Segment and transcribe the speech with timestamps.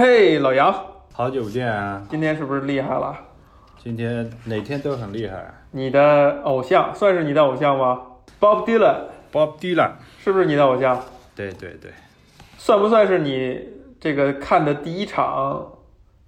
[0.00, 0.72] 嘿，老杨，
[1.12, 2.00] 好久不见啊！
[2.08, 3.18] 今天是不是厉害了？
[3.82, 5.52] 今天哪天都很厉害。
[5.72, 8.00] 你的偶像算是你的偶像吗
[8.38, 9.90] ？Bob Dylan Bob Dylan，
[10.22, 11.02] 是不是你的偶像？
[11.34, 11.90] 对对对，
[12.56, 13.60] 算不算是你
[13.98, 15.68] 这个看的第一场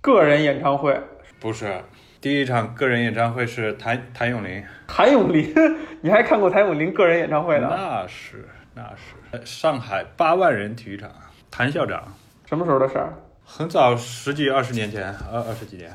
[0.00, 1.00] 个人演唱会？
[1.38, 1.80] 不是，
[2.20, 4.64] 第一场个人演唱会是谭谭咏麟。
[4.88, 5.54] 谭咏麟，
[6.02, 7.68] 你还看过谭咏麟个人演唱会呢？
[7.70, 11.08] 那是那是，呃上海八万人体育场，
[11.52, 12.02] 谭校长，
[12.46, 13.14] 什么时候的事儿？
[13.52, 15.92] 很早十几二十年前，二二十几年，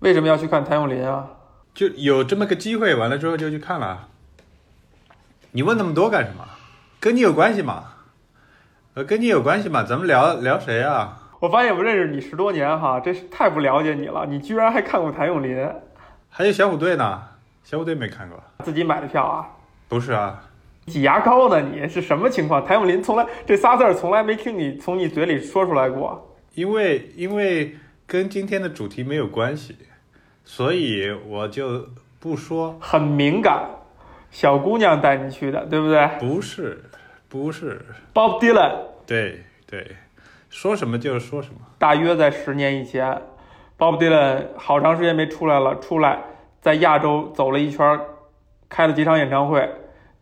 [0.00, 1.30] 为什么要去看谭咏麟啊？
[1.72, 4.08] 就有这么个机会，完了之后就去看了。
[5.52, 6.44] 你问那么多干什么？
[6.98, 7.84] 跟你有关系吗？
[8.94, 9.84] 呃，跟你有关系吗？
[9.84, 11.30] 咱们聊聊谁啊？
[11.38, 14.26] 我发现我认识你十多年哈，真是太不了解你了。
[14.26, 15.70] 你居然还看过谭咏麟，
[16.28, 17.22] 还有小虎队呢，
[17.62, 18.42] 小虎队没看过。
[18.64, 19.46] 自己买的票啊？
[19.88, 20.42] 不是啊，
[20.86, 21.60] 挤牙膏呢？
[21.60, 22.62] 你是什么情况？
[22.64, 26.24] 谭咏麟从来这仨字儿从来没听你从你嘴里说出来过。
[26.54, 27.76] 因为因为
[28.06, 29.76] 跟今天的主题没有关系，
[30.44, 32.78] 所以我就不说。
[32.80, 33.68] 很敏感，
[34.30, 36.84] 小姑娘带你去的，对不对不是，
[37.28, 38.76] 不是，？Bob Dylan
[39.06, 39.96] 对对，
[40.50, 41.60] 说什么就是说什么。
[41.78, 43.22] 大约在十年以前
[43.78, 46.24] ，Bob Dylan 好长时间没出来了，出来
[46.60, 48.00] 在亚洲走了一圈儿，
[48.68, 49.70] 开了几场演唱会，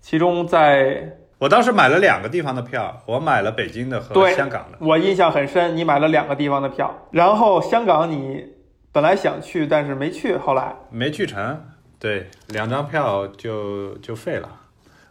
[0.00, 4.78] 其中在我当时买了两个地方的票，我买了北京的和香港的。
[4.80, 8.54] 我印象很深，你买了两个地方的票，然后香港你
[8.90, 11.62] 本来想去，但是没去，后来没去成，
[11.98, 14.48] 对，两张票就就废了。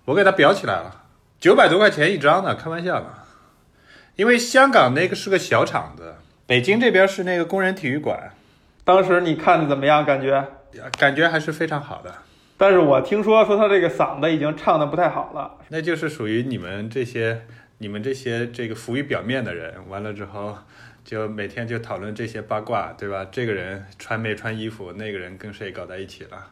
[0.05, 1.03] 我给它裱起来了，
[1.39, 3.07] 九百多块钱一张呢，开玩笑呢。
[4.15, 6.15] 因为香港那个是个小场子，
[6.47, 8.31] 北京这边是那个工人体育馆，
[8.83, 10.03] 当时你看的怎么样？
[10.03, 10.43] 感觉？
[10.97, 12.11] 感觉还是非常好的。
[12.57, 17.41] 但是我听说说他这个嗓子已经唱的不太好了，那就是属于你们这些、
[17.79, 20.57] 你们这些这个浮于表面的人，完了之后
[21.03, 23.27] 就每天就讨论这些八卦，对吧？
[23.29, 26.47] 这个人穿没穿衣服，那个人跟谁搞在一起了，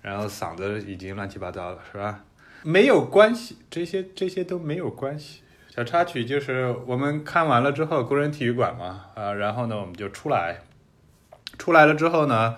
[0.00, 2.20] 然后嗓子已经乱七八糟了，是吧？
[2.62, 5.42] 没有关系，这些这些都没有关系。
[5.68, 10.58] 小插曲就是我们看完了之后，工人体育馆嘛，啊，然后呢我们就出来，
[11.58, 12.56] 出来了之后呢，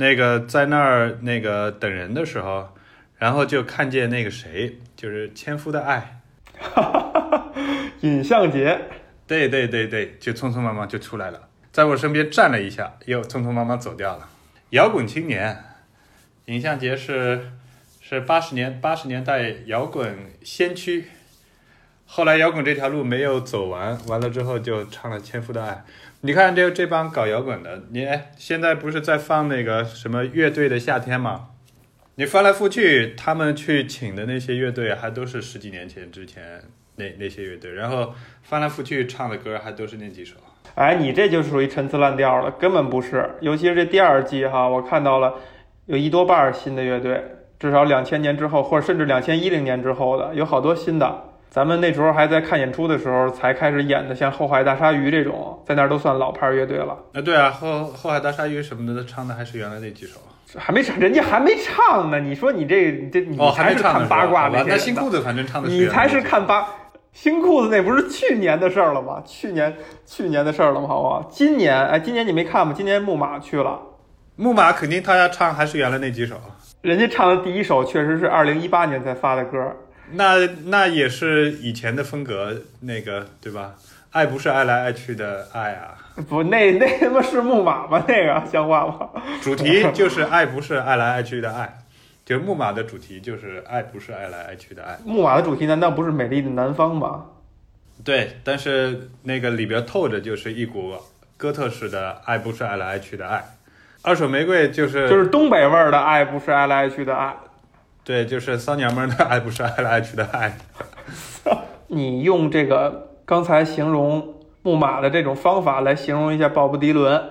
[0.00, 2.68] 那个在那儿那个等人的时候，
[3.16, 6.20] 然后就看见那个谁，就是《千夫的爱
[8.02, 8.74] 尹相杰》。
[9.26, 14.28] 对对对对，就匆匆忙忙就出来了，在我身边站了一下，又匆匆忙忙走掉了。
[14.70, 15.64] 摇滚青年，
[16.44, 17.50] 尹相杰是
[18.00, 21.06] 是八十年八十年代摇滚先驱，
[22.06, 25.72] 后来摇滚这条路没有走完，完了之后就唱了《千夫的爱》。
[26.22, 31.50] 你看这这帮搞摇滚的，你哎现在不是在放那个什么乐队的夏天吗？
[32.16, 36.60] 你翻来覆去，他们去请的那些乐队还都是十几年前之前
[36.96, 38.12] 那那些乐队，然后
[38.42, 40.34] 翻来覆去唱的歌还都是那几首。
[40.74, 43.36] 哎，你这就属于陈词滥调了，根本不是。
[43.40, 45.34] 尤其是这第二季哈，我看到了
[45.86, 47.22] 有一多半新的乐队，
[47.60, 51.27] 至少两千年之后，或者甚至两千一零年之后的，有好多新的。
[51.50, 56.96] 咱们那时候还在看演出的时候，才开始演的，像《后海大鲨鱼》这种，在那儿都算老牌乐队了。
[57.14, 60.20] 啊，对啊，后后海大鲨鱼什么的唱的还是原来那几首。
[60.56, 62.20] 还没唱，人家还没唱呢。
[62.20, 66.66] 你说你这你这你哦，还才是看八卦是吧好吧那些人呢那新裤子反正唱的你才是看八
[67.12, 69.22] 新裤子那不是去年的事儿了吗？
[69.26, 69.74] 去年
[70.06, 70.86] 去年的事儿了吗？
[70.88, 71.28] 好不好？
[71.30, 72.72] 今年哎，今年你没看吗？
[72.76, 73.80] 今年木马去了，
[74.36, 76.36] 木马，肯定他要唱还是原来那几首。
[76.80, 79.58] 人家唱的第一首确实是二零一八年才发的歌。
[80.12, 83.74] 那那也是以前的风格，那个对吧？
[84.10, 85.94] 爱不是爱来爱去的爱啊，
[86.28, 88.02] 不，那 那他妈是木马吗？
[88.08, 89.10] 那个像话吗？
[89.42, 91.78] 主题就是爱不是爱来爱去的爱，
[92.24, 94.98] 就是木马的主题就是爱不是爱来爱去的爱。
[95.04, 97.26] 木马的主题难道不是美丽的南方吗？
[98.02, 100.94] 对，但是那个里边透着就是一股
[101.36, 103.44] 哥特式的爱不是爱来爱去的爱。
[104.02, 107.36] 二手玫瑰就是就是东北味儿的爱，不是爱来爱去的爱。
[108.08, 110.56] 对，就是骚娘们儿的爱不是爱来爱去的爱。
[111.88, 117.22] 你用这个刚才形容木马的这种方法来形容一下鲍勃迪伦，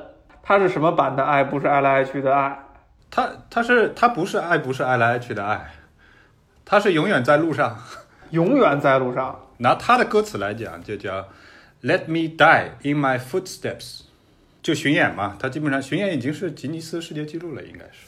[0.44, 1.44] 他是什么版的爱？
[1.44, 2.60] 不是爱来爱去的爱。
[3.10, 5.72] 他他是他不是爱不是爱来爱去的爱，
[6.64, 7.76] 他是永远在路上。
[8.30, 9.48] 永远在路上。
[9.58, 11.28] 拿他的歌词来讲，就叫
[11.82, 14.02] “Let me die in my footsteps”，
[14.62, 15.38] 就巡演嘛。
[15.40, 18.06] 他基本上巡演已经是吉尼斯世界纪录了，应该是。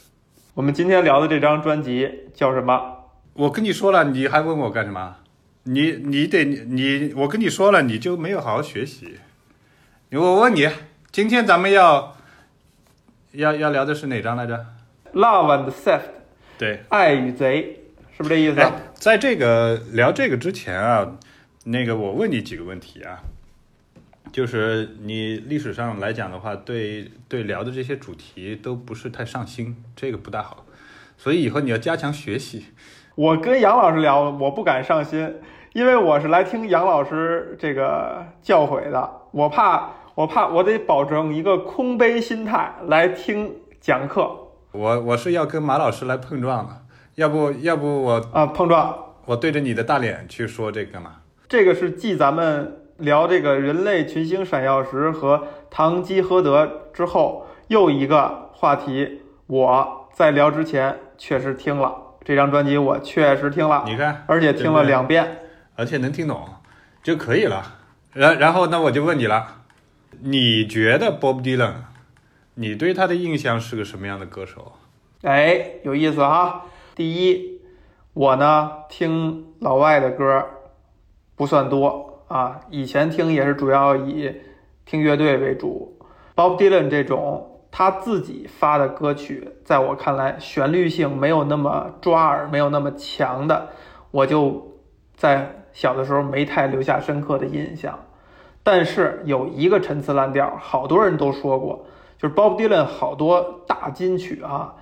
[0.60, 3.06] 我们今天聊的这张专辑叫什么？
[3.32, 5.16] 我跟你说了，你还问我干什么？
[5.62, 9.16] 你你得你我跟你说了，你就没有好好学习。
[10.10, 10.68] 我问你，
[11.10, 12.14] 今天咱们要
[13.32, 14.66] 要要聊的是哪张来着
[15.14, 16.00] ？Love and Theft，
[16.58, 17.80] 对，爱与贼，
[18.14, 18.60] 是不是这意思？
[18.60, 21.16] 哎，在这个聊这个之前啊，
[21.64, 23.22] 那个我问你几个问题啊。
[24.32, 30.64] 就是你历史上来讲的话，对对聊的这些主题都不是太上心，这个不大好。
[31.16, 32.66] 所以以后你要加强学习。
[33.14, 35.34] 我跟杨老师聊，我不敢上心，
[35.72, 44.30] 因为我是来听杨老师这个教诲的，我怕我怕我得保证一个空杯心态来听讲课
[44.72, 46.82] 我我是要跟马老师来碰撞的，
[47.16, 48.96] 要不要不我啊，碰撞。
[49.26, 51.16] 我对着你的大脸去说这个干嘛？
[51.48, 59.22] 这个是继咱们聊这个人类群星闪耀时和堂吉诃德之后又一个话题。
[59.46, 65.38] 我在聊之前确实听了这张专辑，我确实听了，你看，而且听了两遍。
[65.74, 66.46] 而且能听懂
[67.02, 67.78] 就可以了。
[68.12, 69.62] 然然后那我就问你了，
[70.20, 71.72] 你觉得 Bob Dylan，
[72.54, 74.72] 你对他的印象是个什么样的歌手？
[75.22, 76.66] 哎，有意思哈。
[76.94, 77.60] 第一，
[78.12, 80.44] 我呢听老外的歌
[81.34, 84.32] 不算多啊，以前听也是主要以
[84.86, 85.98] 听乐队为主。
[86.36, 93.70] Bob Dylan 这种他自己发的歌曲，在我看来旋律性没有那么抓耳，没有那么强的，
[94.12, 94.76] 我就
[95.16, 97.98] 在小的时候没太留下深刻的印象。
[98.62, 101.84] 但是有一个陈词滥调，好多人都说过，
[102.16, 104.76] 就是 Bob Dylan 好多大金曲啊，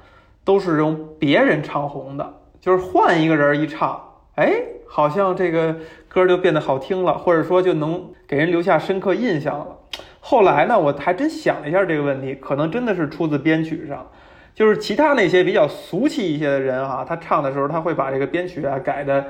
[0.45, 3.99] 都是用别人唱红的，就是换一个人一唱，
[4.35, 4.53] 哎，
[4.89, 5.77] 好像这个
[6.09, 9.79] 歌就变得好听了，或者说就能给人留下深刻印象了。
[10.21, 14.11] 后来呢，我还真想了一下这个问题，可能真的是出自编曲上，
[14.55, 19.25] 就是其他那些比较俗气一些的人哈、他唱的时候他会把这个编曲啊改的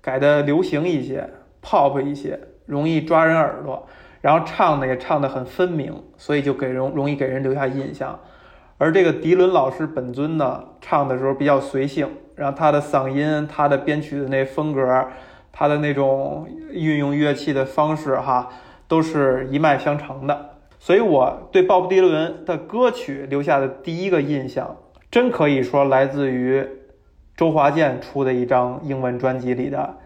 [0.00, 1.28] 改的流行一些
[1.62, 3.86] ，pop 一些，容易抓人耳朵，
[4.20, 8.18] 然后唱的也唱得很分明，所以就给人容易给人留下印象。
[8.78, 15.08] 而这个迪伦老师本尊呢，唱的时候比较随性，然后他的嗓音、他的编曲的那风格、
[15.52, 18.48] 他的那种运用乐器的方式哈，
[18.88, 20.50] 都是一脉相承的。
[20.78, 24.76] 所以我对鲍勃迪伦的歌曲留下的第一个印象，
[25.10, 26.66] 真可以说来自于
[27.36, 29.96] 周华健出的一张英文专辑里的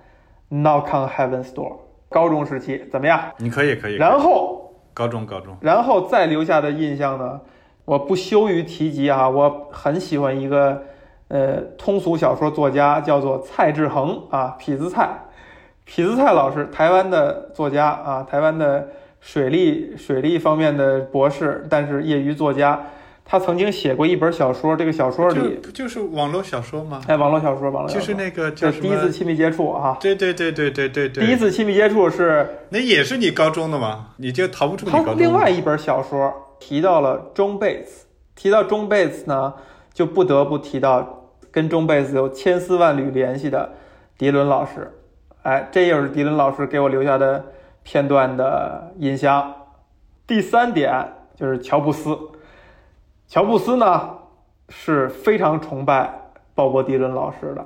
[0.55, 1.73] 《Knock on Heaven's Door》。
[2.09, 3.21] 高中时期怎么样？
[3.39, 3.97] 你可以可以。
[3.97, 7.41] 然后高中高中，然后再留下的印象呢，
[7.85, 10.83] 我不羞于提及啊，我很喜欢一个
[11.29, 15.09] 呃通俗小说作家，叫做蔡志恒啊，痞子蔡，
[15.89, 18.89] 痞子蔡老师，台湾的作家啊，台湾的
[19.21, 22.81] 水利水利方面的博士，但是业余作家，
[23.25, 27.01] 他曾经写过一本小说，这个小说里，不就是网络小说吗？
[27.09, 28.71] 哎，网络小说，网络小说就是那个叫？
[28.71, 34.11] 第一次亲密接触啊，对对对对对对对，第一次亲密接触是那也是你高中的吗？
[34.19, 35.21] 你就逃不出你他高中的。
[35.21, 38.07] 另外一本小说提到了中贝斯，
[38.37, 39.55] 提到中贝斯呢，
[39.93, 41.16] 就不得不提到
[41.57, 43.71] 跟中贝斯有千丝万缕联系的
[44.19, 44.93] 迪伦老师。
[45.43, 47.47] 哎，这又是迪伦老师给我留下的
[47.83, 49.55] 片段的印象。
[50.27, 52.15] 第三点就是乔布斯，
[53.27, 54.19] 乔布斯呢
[54.69, 56.13] 是非常崇拜
[56.55, 57.65] 鲍勃迪伦老师的，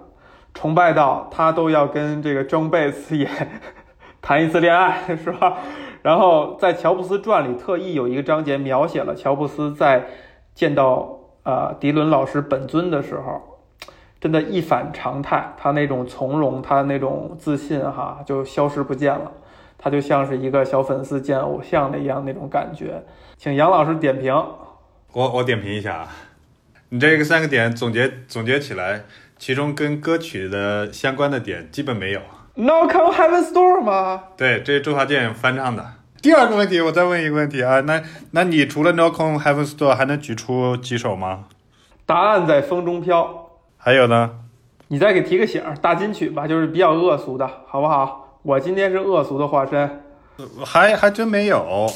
[0.54, 3.28] 崇拜到他都要跟这个中贝斯也
[4.22, 5.56] 谈一次恋爱，是吧？
[6.02, 10.06] 然后在《乔布斯传》里特意有一个章节描写了乔布斯在
[10.54, 13.58] 见到呃迪伦老师本尊的时候，
[14.20, 19.32] 真的一反常态，他那种从容，他那种自信哈就消失不见了，
[19.78, 23.02] 他就像是一个小粉丝见偶像的一样那种感觉。
[23.38, 24.34] 请杨老师点评。
[25.12, 26.08] 我我点评一下啊，
[26.90, 29.04] 你这个三个点总结总结起来，
[29.38, 32.20] 其中跟歌曲的相关的点基本没有。
[32.56, 34.24] Knock on Heaven's Door 吗？
[34.36, 35.84] 对，这是周华健翻唱的。
[36.20, 41.46] 第二个问题，我再问一个问题啊，那那你除了 Knock on Heaven's Door 还能举出几首吗？
[42.04, 43.49] 答案在风中飘。
[43.82, 44.30] 还有呢？
[44.88, 48.38] 你再给提个醒儿，大金曲吧，就是比较恶俗的，好不好？
[48.42, 50.02] 我今天是恶俗的化身。
[50.62, 51.90] 还还真没有，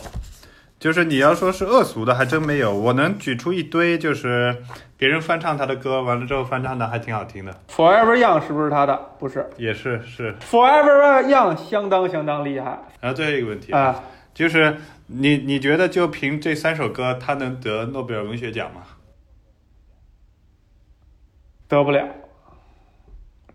[0.81, 2.73] 就是你要说是恶俗的，还真没有。
[2.73, 4.63] 我能举出一堆，就是
[4.97, 8.99] 别人翻唱他的歌，完了之后翻唱的还挺好听的，Forever Young 是不是他的？
[9.19, 10.35] 不是也是是。
[10.51, 18.81] ，Forever Young 相当相当厉害然后最后一个问题啊、就是你你觉得就凭这三首歌，他能得诺贝尔文学奖吗？
[21.75, 22.07] 得不了。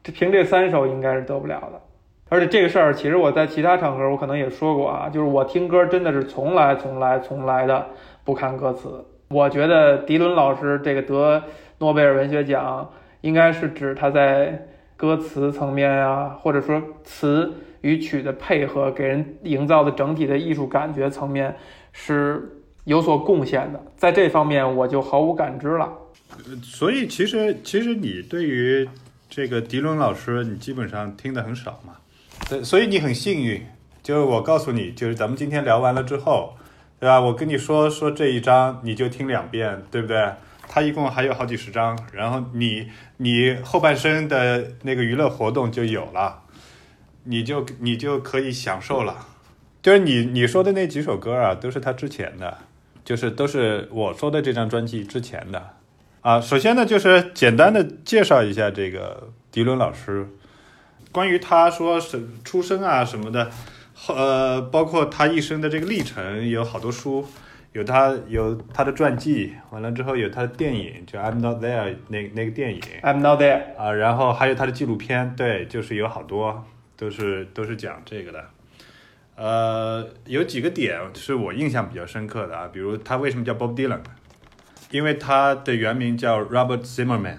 [0.04, 1.82] 这凭这三首应该是得不了的。
[2.28, 7.88] 而且这个事儿，其实我在其他场合我可能也说过啊，就是我听歌真的是从来从来从来的
[8.26, 9.06] 不看歌词。
[9.30, 11.42] 我觉得迪伦老师这个得
[11.78, 12.90] 诺贝尔文学奖，
[13.22, 21.56] 应该是指他在歌词层面啊，或者说词与曲的配合，给人营造的整体的艺术感觉层面
[21.94, 23.82] 是有所贡献的。
[23.96, 25.92] 在这方面，我就毫无感知了。
[26.64, 28.88] 所以其实其实你对于
[29.30, 31.96] 这个迪伦老师，你基本上听的很少嘛。
[32.50, 33.66] 对，所以你很幸运，
[34.02, 36.56] 就是我告诉你，就是咱们今天聊完了之后，
[37.00, 37.20] 对吧？
[37.20, 40.32] 我跟你说说这一章，你就听两遍，对不对？
[40.68, 46.44] 他一共还有好几十章，然后你你后半生的那个娱乐活动就有了，
[47.24, 49.28] 你就你就可以享受了。
[49.82, 52.58] 就是你你说的那几首歌啊，都是他之前的，
[53.04, 55.70] 就是都是我说的这张专辑之前的
[56.22, 56.42] 啊。
[56.42, 60.28] 首先呢，就是简单的介绍一下这个迪伦老师，
[61.12, 63.50] 关于他说是出生啊什么的，
[64.08, 67.26] 呃，包括他一生的这个历程，有好多书，
[67.74, 73.76] 有他有他的传记，完了之后有他的电影，就《I'm Not There》那那个电影 I'm not there。
[73.78, 78.46] 啊，然后还有他的纪录片，对，就是有好多都是都是讲这个的。
[79.36, 84.02] 呃，有几个点是我印象比较深刻的啊，比如他为什么叫 Bob Dylan？
[84.92, 87.38] 因为他的原名叫 Robert Zimmerman。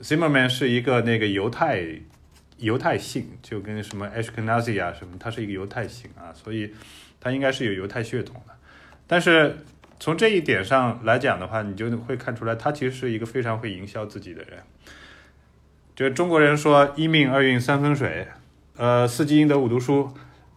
[0.00, 1.84] Zimmerman 是一个那个犹太
[2.58, 6.72] 犹太姓，就跟什么 Ashkenazi 啊什么，他是一个犹太姓啊，所以
[7.20, 8.54] 他应该是有犹太血统的。
[9.06, 9.58] 但是
[9.98, 14.58] 从这一点上来讲的话，你就会看出来，他其实是一个非常会营销自己的人。
[15.94, 18.28] 就中国人说一命二运三分水，
[18.76, 20.12] 呃，四积阴德五读书，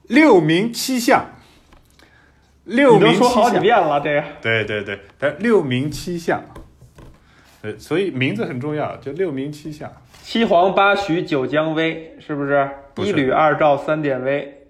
[0.07, 1.38] 六名七相。
[2.69, 6.43] 六你都说名七相，好几遍了，这个对对对，但六名七相，
[7.63, 9.91] 呃，所以名字很重要，就六名七相。
[10.21, 12.69] 七黄八许九姜薇，是不是？
[12.93, 14.67] 不是一吕二赵三典韦，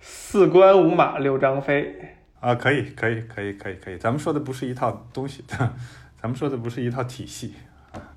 [0.00, 1.94] 四关五马六张飞。
[2.40, 3.96] 啊，可以，可以，可以，可以，可以。
[3.96, 5.42] 咱们说的不是一套东西，
[6.20, 7.54] 咱们说的不是一套体系
[7.92, 8.12] 啊。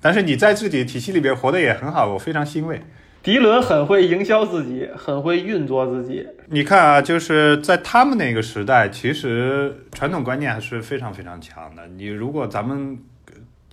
[0.00, 2.82] 但是你在自己体系里边活得也很好，我非常欣慰。
[3.28, 6.26] 迪伦很会营销自己，很会运作自己。
[6.46, 11.86] 你看啊，就是在他们那个时代，其实传统观念还是非常非常强的。
[11.88, 12.98] 你如果咱们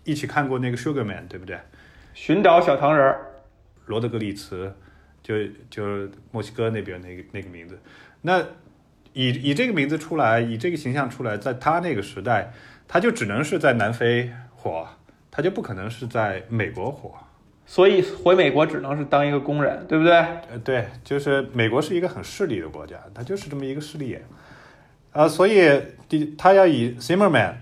[0.03, 1.57] 一起看过那个《Sugar Man》，对不对？
[2.13, 3.27] 寻找小糖人儿，
[3.85, 4.75] 罗德格里茨，
[5.23, 5.35] 就
[5.69, 7.79] 就是墨西哥那边那个那个名字。
[8.23, 8.41] 那
[9.13, 12.51] 以以这个名字出来，以这个形象出来，在他那个时代，
[12.89, 14.85] 他就只能是在南非火，
[15.31, 17.13] 他就不可能是在美国火。
[17.65, 20.13] 所以回美国只能是当一个工人，对不对？
[20.13, 24.23] 呃，对，就是美国是一个很势利的国家，它就是这么一个势利眼。
[25.11, 27.53] 啊，所以第他要以 Zimmerman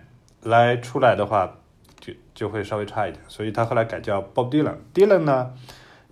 [0.42, 1.58] 来出来的话，
[2.00, 4.76] 就就会稍微差一点，所以他后来改叫 Bob Dylan。
[4.94, 5.54] Dylan 呢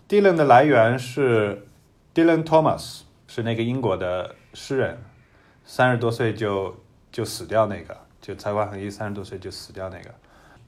[0.07, 1.65] ，Dylan 的来源是
[2.13, 4.99] Dylan Thomas，是那个英国的诗人，
[5.65, 6.77] 三十多岁就
[7.11, 10.11] 就死掉那个，就才华横溢，三十多岁就死掉那个。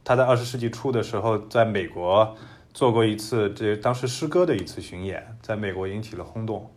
[0.04, 2.36] 他在二十世纪初的时候，在美国
[2.74, 6.72] 做过一次这当时诗歌的一次巡演，在美国引起了轰动。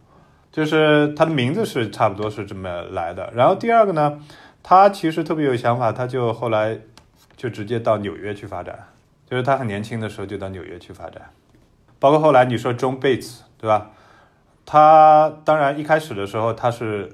[0.53, 3.31] 就是他的名字是差不多是这么来的。
[3.35, 4.21] 然后第二个呢，
[4.63, 6.79] 他其实特别有想法，他就后来
[7.37, 8.89] 就直接到纽约去发展，
[9.29, 11.31] 就是他很年轻的时候就到纽约去发展。
[11.99, 13.91] 包括后来你说 John Bates 对吧？
[14.65, 17.09] 他当然一开始的时候他是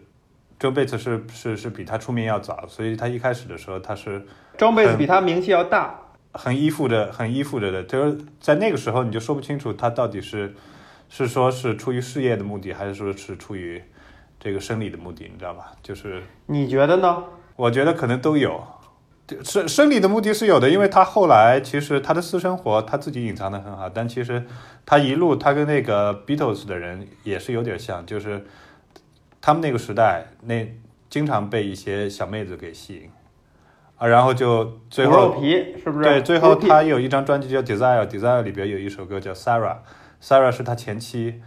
[0.61, 4.25] John Bates 是是是比他出名要早，所以他一开始的时候他是
[4.57, 5.99] 庄贝斯比他名气要大，
[6.33, 10.55] 很依附着，很依附着的，就是在那个时候你就说不清楚他到底是
[11.09, 13.83] 是说是出于事业的目的，还是说是出于
[14.41, 15.73] 这个生理的目的，你知道吧？
[15.83, 17.25] 就是你觉得呢？
[17.55, 18.65] 我觉得可能都有，
[19.45, 24.45] 生生理的目的是有的，因为他后来其实他的私生活他自己隐藏的很好，但其实
[24.87, 28.47] 他一路他跟那个 Beatles 的人也是有点像，就是
[29.43, 30.67] 他们那个时代那
[31.11, 33.11] 经常被一些小妹子给吸引
[34.02, 36.02] 啊，然后就最后皮是不是？
[36.02, 39.76] 对，最后他有一张专辑叫《Desire》，Desire 里边有一首歌叫《Sarah》
[40.21, 41.40] ，Sarah 是他前妻，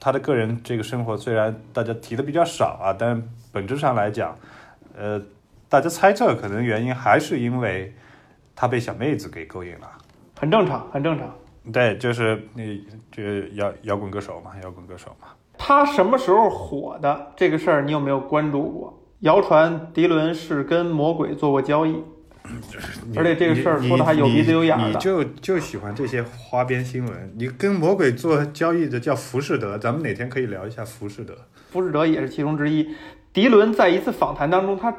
[0.00, 4.36] 他的个人这个生活虽然大家提的比较少啊，但本质上来讲，
[4.98, 5.22] 呃，
[5.68, 7.94] 大家猜测可能原因还是因为
[8.56, 9.88] 他被小妹子给勾引了。
[10.40, 11.32] 很正常，很正常。
[11.72, 12.64] 对，就是那
[13.12, 15.28] 这摇摇滚歌手嘛，摇滚歌手嘛。
[15.56, 18.98] 他什么时候火的这个事儿，你有没有关注过？
[19.22, 21.94] 谣传迪伦是跟魔鬼做过交易，
[23.16, 27.32] 而且这个事儿说的还有鼻子有眼儿的就就喜欢这些花边新闻。
[27.36, 31.36] 你跟魔鬼做交易的叫浮士德，咱们哪天可以聊一下浮士德。
[31.70, 32.88] 浮士德也是其中之一。
[33.32, 34.92] 迪伦在一次访谈当中，他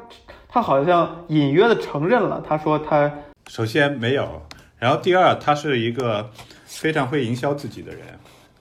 [0.48, 3.12] 他好像隐约的承认了，他说他
[3.48, 4.40] 首先没有，
[4.78, 6.30] 然后第二，他是一个
[6.64, 8.00] 非常会营销自己的人，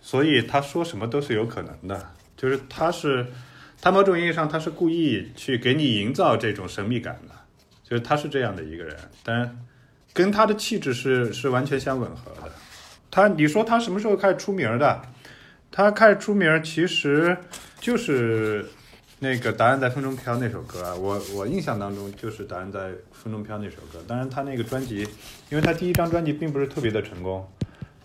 [0.01, 2.09] 所以他说什么都是有可能的。
[2.35, 3.25] 就是他是，
[3.83, 7.35] 他某种意义上他是故意去给你营造这种神秘感的，
[7.83, 9.59] 就是他是这样的一个人，当然
[10.13, 12.49] 跟他的气质是是完全相吻合的。
[13.11, 15.01] 他，你说他什么时候开始出名的？
[15.69, 17.35] 他开始出名其实
[17.81, 18.65] 就是
[19.19, 24.01] 那个《答案在风中飘》那首歌啊，我我印象当中就是《答案在风中飘》那首歌。
[24.07, 25.01] 当然，他那个专辑，
[25.49, 27.45] 因为他第一张专辑并不是特别的成功，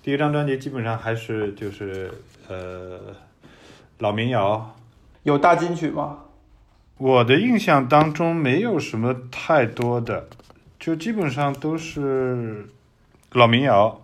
[0.03, 2.11] 第一张专辑基本上还是就是
[2.49, 3.15] 呃
[3.99, 4.77] 老民谣，
[5.29, 6.21] 有大金曲吗？
[6.97, 10.27] 我的印象当中没有什么太多的，
[10.81, 12.67] 就基本上都是
[13.33, 14.01] 老民谣。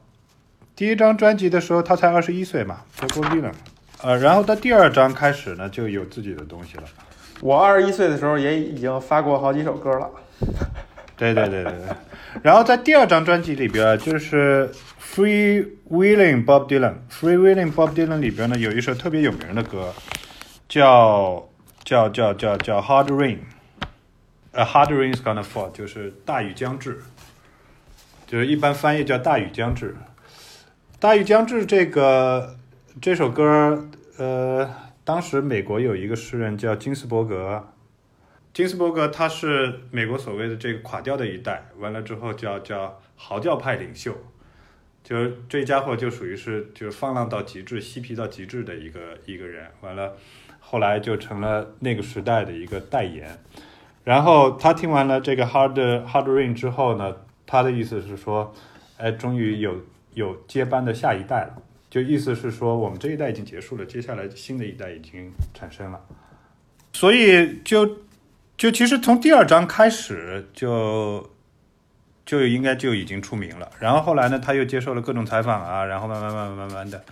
[0.76, 3.52] 第一张专辑的时候，他才二十一岁嘛，叫 Bob Dylan。
[4.02, 6.82] 呃，然后到第二张开始呢，就有自己的东西了。
[7.40, 10.10] 我二十一岁的时候也已经发过好几首歌了。
[11.16, 11.96] 对对对对对。
[12.42, 16.94] 然后在第二张专辑里边，就是 Free Willing Bob Dylan。
[17.10, 19.94] Free Willing Bob Dylan 里边呢，有一首特别有名的歌，
[20.74, 21.48] 叫
[21.84, 23.38] 叫叫叫叫 Hard Rain。
[24.50, 27.00] A hard rain is gonna fall，就是大雨将至，
[28.26, 29.94] 就是一般翻译叫大雨将至。
[30.98, 32.56] 大雨将至这个
[33.00, 34.68] 这首歌，呃，
[35.04, 37.68] 当时美国有一个诗人叫金斯伯格，
[38.52, 44.12] 金斯伯格他是美国所谓的这个垮掉的一代，完了之后叫叫嚎叫派领袖，
[45.04, 50.16] 就这家伙就属于是就是放浪到极致、嬉皮到极致的一个一个人，完了
[50.66, 53.38] 后来就成了那个时代的一个代言。
[54.02, 55.74] 然后他听完了这个 Hard
[56.06, 57.16] Hard Rain 之后呢，
[57.46, 58.54] 他的意思是说，
[58.98, 59.76] 哎，终于有
[60.12, 61.54] 有接班的下一代了，
[61.88, 66.00] 就意思是说我们这一代已经结束了，接下来新的一代已经产生了，
[66.92, 67.98] 所以就
[68.56, 71.30] 就其实从第二章开始就
[72.26, 73.70] 就应该就已经出名了。
[73.80, 77.02] 然后后来呢，他又接受了各种采访啊，然后慢慢慢慢慢慢的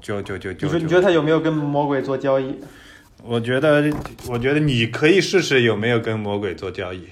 [0.00, 2.58] 就就就就你说你觉得他有没有跟魔鬼做交易？
[3.24, 3.90] 我觉得，
[4.28, 7.08] 我觉得你可以试试有没有跟魔鬼做交易。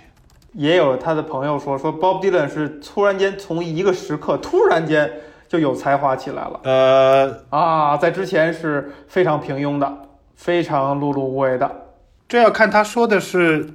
[0.53, 5.11] 也有他的朋友说，说 Bob Dylan 是突然间从一个时刻突然间
[5.49, 6.61] 就有才华起来了。
[6.65, 11.89] 呃，啊，在之前是非常平庸的，非常碌碌无为的。
[12.29, 13.69] 这要看他说的是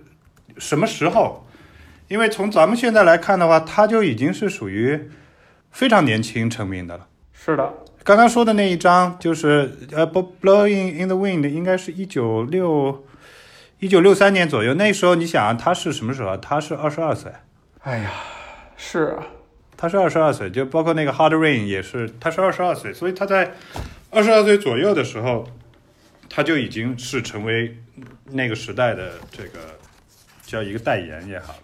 [0.57, 1.45] 什么时候，
[2.07, 5.09] 因为从咱们现在来看的话，他就已经是属于
[5.69, 7.07] 非常年轻成名的了。
[7.31, 7.71] 是的，
[8.03, 13.05] 刚刚说的那一张就是呃，Blowing in the Wind，应该是一九六
[13.79, 14.73] 一九六三年左右。
[14.73, 16.35] 那时候你想啊，他是什么时候？
[16.37, 17.31] 他是二十二岁。
[17.81, 18.11] 哎呀，
[18.75, 19.27] 是啊，
[19.77, 23.53] 他是二十二岁，就包括那个 Hard Rain 也是，他是二十二岁，所以他在
[24.09, 25.47] 二十二岁左右的时候，
[26.27, 27.77] 他就已经是成为
[28.31, 29.59] 那个时代的这个
[30.43, 31.59] 叫一个代言也好了。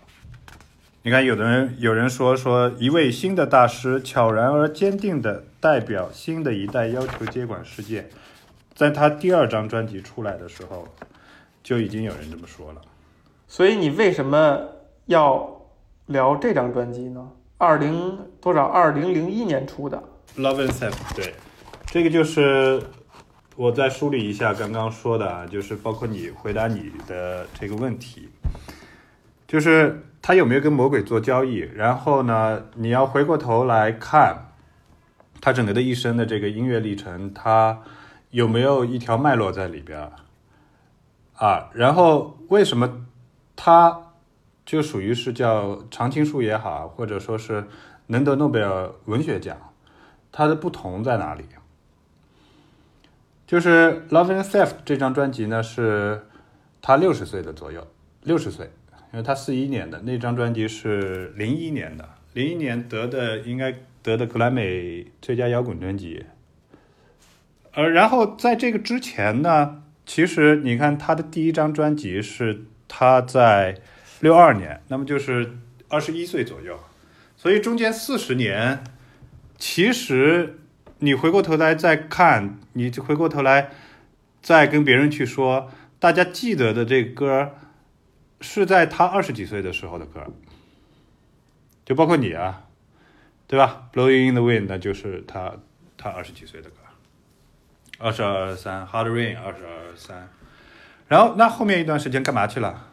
[1.02, 8.08] 你看，有的人有人说说一位新的大师悄然而坚定地代表新的一代要求接管世界，
[8.74, 10.88] 在他第二张专辑出来的时候，
[11.62, 12.82] 就已经有人这么说了。
[13.50, 14.62] 所以你为什么
[15.08, 15.62] 要
[16.06, 17.30] 聊这张专辑呢？
[17.58, 18.64] 二零多少？
[18.64, 20.02] 二零零一年出的。
[20.38, 21.34] Love and Self，对，
[21.88, 22.82] 这个就是
[23.58, 28.30] 我再梳理一下刚刚说的啊，就是包括你回答你的这个问题，
[29.46, 31.58] 就是他有没有跟魔鬼做交易？
[31.76, 34.47] 然后呢，你要回过头来看
[35.42, 37.82] 他整个的一生的这个音乐历程，他
[38.32, 40.12] 有没有一条脉络在里边儿
[41.36, 41.70] 啊？
[41.74, 43.06] 然后为什么
[43.56, 44.14] 他
[44.66, 47.66] 就属于是叫常青树也好，或者说是
[48.08, 49.58] 能得诺贝尔文学奖？
[50.32, 51.46] 它的不同在哪里？
[53.48, 56.28] 就是《Love and Theft》这张专辑呢，是
[56.82, 57.88] 他六十岁的左右，
[58.24, 58.70] 六十岁，
[59.14, 63.74] 因为他四一年的那张专辑是零一年的，零一年得的应该
[64.08, 66.26] 得的格莱美最佳摇滚专辑。
[67.74, 73.82] 呃，然后在这个之前呢，其实你看他的第一张专辑是他在
[74.22, 75.58] 六二年，那么就是
[75.90, 76.80] 二十一岁左右，
[77.36, 78.84] 所以中间四十年。
[79.58, 80.60] 其实
[81.00, 83.72] 你回过头来再看，你回过头来
[84.42, 87.56] 再跟别人去说，大家记得的这歌
[88.40, 90.28] 是在他二十几岁的时候的歌，
[91.84, 92.67] 就包括你啊，
[93.48, 95.54] 对吧？Blowing in the Wind 那就是他
[95.98, 96.76] 他二十几岁的歌，
[97.98, 100.30] 二十二三，Hard Rain 二十二三，
[101.08, 102.88] 然后那后面一段时间干嘛去了？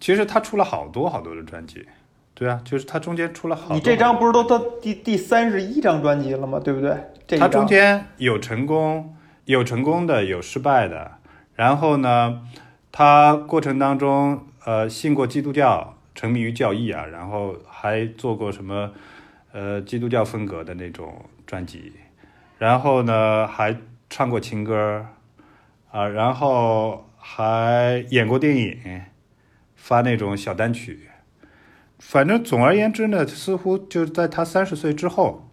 [0.00, 1.86] 其实他出了好多好多的专辑。
[2.34, 3.74] 对啊，就是他中间出了好多。
[3.76, 6.58] 你这张不是都到第第三十一张专辑了吗？
[6.58, 6.96] 对不对？
[7.26, 11.18] 这他中间有成功，有成功的，有失败的。
[11.54, 12.42] 然后呢，
[12.90, 18.90] 他过程当中，呃，信过基督教，沉迷于教义啊，然后还做过什么，
[19.52, 21.92] 呃，基督教风格的那种专辑。
[22.58, 23.76] 然后呢，还
[24.08, 25.06] 唱过情歌，
[25.90, 29.02] 啊，然后还演过电影，
[29.76, 31.08] 发那种小单曲。
[31.98, 35.50] 反正总而言之呢，似乎就在他三十岁之后，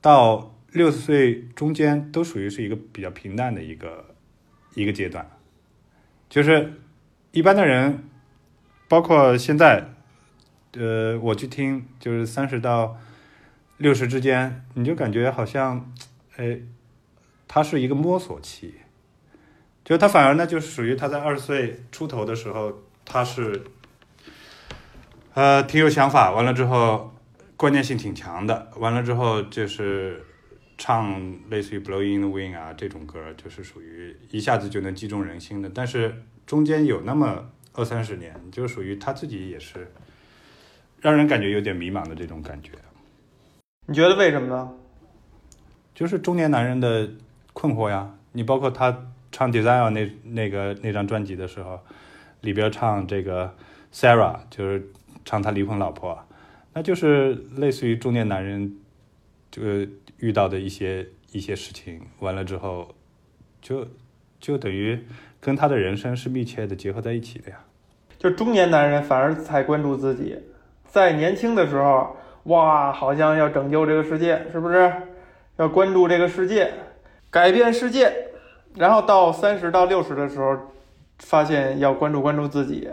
[0.00, 4.14] 到六十岁中间，都属于是一个比较平淡的一个
[4.74, 5.28] 一个阶段。
[6.28, 6.80] 就是
[7.32, 8.04] 一般的人，
[8.88, 9.88] 包括现在，
[10.74, 12.98] 呃，我去听，就是三十到
[13.76, 15.92] 六十之间，你就感觉好像，
[16.36, 16.60] 哎，
[17.46, 18.74] 他是一个摸索期，
[19.84, 22.72] 就他反而呢，就是属于他在二十岁出头的时候，
[23.04, 23.62] 他是，
[25.34, 27.14] 呃，挺有想法，完了之后
[27.56, 30.24] 关键性挺强的，完了之后就是
[30.78, 35.68] 唱类似于《Blowing the Wind》啊这种歌，就是属于一下子就能击中人心的。
[35.68, 39.92] 但是中间有那么二三十年，就属于他自己也是
[41.02, 42.70] 让人感觉有点迷茫的这种感觉，
[43.86, 44.72] 你觉得为什么呢？
[45.94, 47.10] 就是中年男人的
[47.52, 48.14] 困惑呀。
[48.32, 49.08] 你包括他。
[49.34, 51.80] 唱《Desire》那那个那张专辑的时候，
[52.42, 53.54] 里边唱这个
[53.90, 54.90] Sarah，就是
[55.24, 56.22] 唱他离婚老婆，
[56.74, 58.76] 那就是类似于中年男人
[59.50, 59.88] 这个
[60.18, 62.94] 遇到的一些一些事情，完了之后，
[63.62, 63.88] 就
[64.38, 65.02] 就等于
[65.40, 67.64] 跟他的人生是密切的结合在一起的呀。
[68.18, 70.36] 就中年男人反而才关注自己，
[70.92, 74.92] 在年轻的时候，哇，好像要拯救这个世界，是不是？
[75.56, 76.70] 要关注这个世界，
[77.30, 78.12] 改变世界。
[78.76, 80.54] 然后到三十到六十的时候，
[81.18, 82.88] 发现要关注关注自己，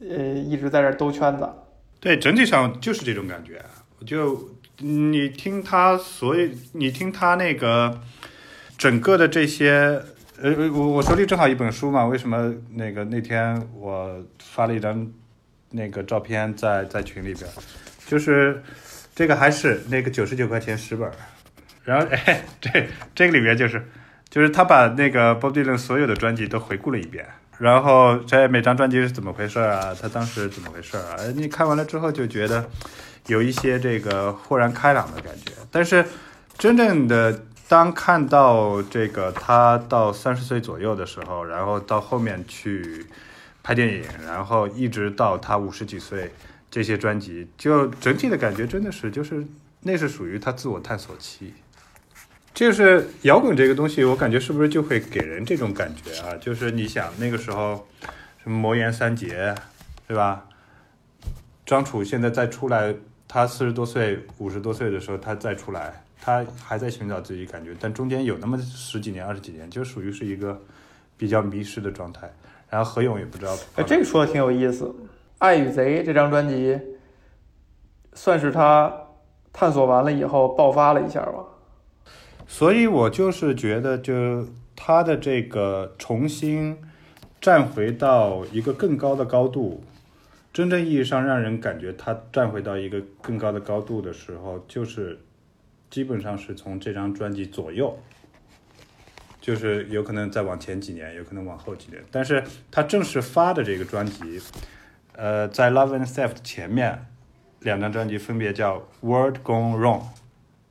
[0.00, 1.48] 呃，一直在这兜圈子。
[1.98, 3.62] 对，整体上就是这种感觉。
[4.06, 8.00] 就你听他，所以你听他那个
[8.76, 10.02] 整个的这些，
[10.42, 12.04] 呃，我我手里正好一本书嘛。
[12.06, 15.10] 为什么那个那天我发了一张
[15.70, 17.50] 那个照片在在群里边，
[18.06, 18.62] 就是
[19.14, 21.10] 这个还是那个九十九块钱十本，
[21.84, 23.82] 然后哎，这这个里边就是。
[24.30, 27.26] 就是他把那个 Bob Dylan 所有的专辑都回顾了一遍，
[27.58, 29.92] 然后这每张专辑是怎么回事啊？
[30.00, 31.16] 他当时怎么回事啊？
[31.34, 32.70] 你看完了之后就觉得
[33.26, 35.50] 有一些这个豁然开朗的感觉。
[35.72, 36.04] 但是
[36.56, 43.04] 真正的当看到这个他到三十岁左右的时候，然后到后面去
[43.70, 46.28] 拍电影，然后一直到他五十几岁，
[46.68, 49.46] 这些专辑就整体的感觉真的是就是
[49.82, 51.54] 那是属于他自我探索期。
[52.52, 56.34] 就是摇滚这个东西，我感觉是不是就会给人这种感觉啊？
[56.38, 57.86] 就是你想那个时候，
[58.42, 59.54] 什么魔岩三杰，
[60.08, 60.44] 对吧？
[61.64, 62.92] 张楚现在再出来，
[63.28, 70.60] 他四十多岁、五十多岁的时候，他再出来，他还在寻找自己感觉，但中间有那么十几年、二十几年，就属于是一个
[71.16, 72.28] 比较迷失的状态。
[72.70, 73.54] 然后何勇也不知道。
[73.74, 74.84] 哎，这个说的挺有意思，
[75.38, 76.80] 《爱与贼》这张专辑，
[78.14, 79.08] 算是他
[79.52, 81.44] 探索完了以后爆发了一下吧。
[82.46, 86.78] 所以我就是觉得，就他的这个重新
[87.40, 89.82] 站回到一个更高的高度，
[90.52, 95.20] 真正意义上让人感觉他站回到一个更高的高度的时候，就是
[95.88, 97.96] 基本上是从这张专辑左右，
[99.40, 104.40] 就是有可能再往前几年，有可能往后几年，但是他正式发的这个专辑，
[105.14, 107.06] 呃，在《Love and Theft》前面
[107.60, 110.00] 两张专辑分别叫《World Gone Wrong》。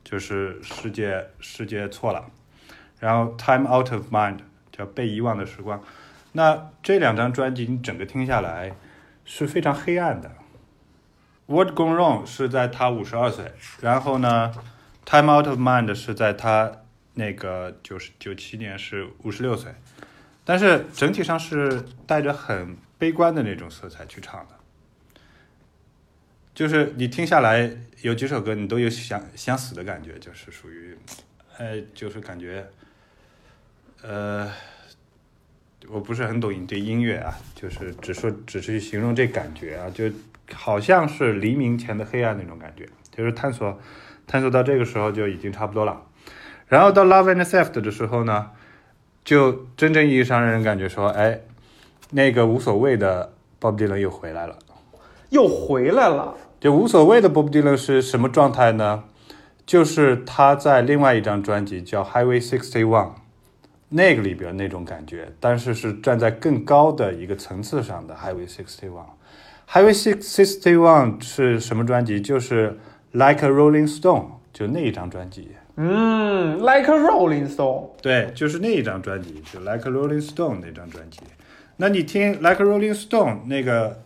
[0.01, 2.31] 就是世界世界错了，
[2.99, 4.39] 然后 Time Out of Mind
[4.71, 5.83] 叫被遗忘的时光，
[6.31, 8.73] 那这两张专辑你整个听下来
[9.23, 10.31] 是非常黑暗的。
[11.45, 13.51] World Gone Wrong 是在他五十二岁，
[13.81, 14.51] 然后呢
[15.05, 16.71] ，Time Out of Mind 是在他
[17.13, 19.73] 那个九十九七年是五十六岁，
[20.45, 24.55] 但是整体上是带着很悲观的那种色彩去唱的。
[26.53, 30.97] 就是你听下来有几首歌，你都有想想死的感觉，就是属于，
[31.57, 32.67] 呃，就是感觉，
[34.01, 34.51] 呃，
[35.87, 40.11] 我不是很懂你对音乐啊，就是只说只是形容这感觉啊，就
[40.51, 43.79] 好像是黎明前的黑暗那种感觉，就是探索
[44.27, 46.05] 探索到这个时候就已经差不多了，
[46.69, 48.51] 然后到 Love and Theft 的时候呢，
[49.25, 51.41] 就真正意义上让人感觉说，哎，
[52.11, 54.57] 那个无所谓的 Bob Dylan 又回来了，
[55.29, 56.35] 又回来了。
[56.59, 59.03] 就无所谓的 Bob Dylan 是什么状态呢？
[59.65, 63.07] 就是他在另外一张专辑叫《Highway Sixty One》
[63.89, 69.05] 那个里边那种感觉，但是是站在更高的一个层次上的《Highway Sixty One》。
[69.71, 72.19] 《Highway Sixty One》是什么专辑？
[72.19, 72.71] 就是
[73.11, 74.01] 《Like a Rolling Stone》，
[74.51, 75.49] 就那一张专辑。
[75.79, 77.87] 嗯，《Like a Rolling Stone》。
[78.01, 81.21] 对，就是那一张专辑，就《Like a Rolling Stone》那张专辑。
[81.77, 84.03] 那你听《Like a Rolling Stone》那个。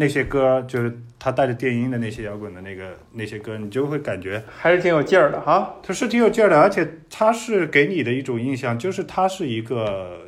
[0.00, 5.74] 那些歌就是他带着电音的那些摇滚的那个那些歌，你就会感觉还是挺有劲儿的哈。
[5.82, 10.20] 他是挺有劲儿的，而且他是给你的一种印象，就是他是一个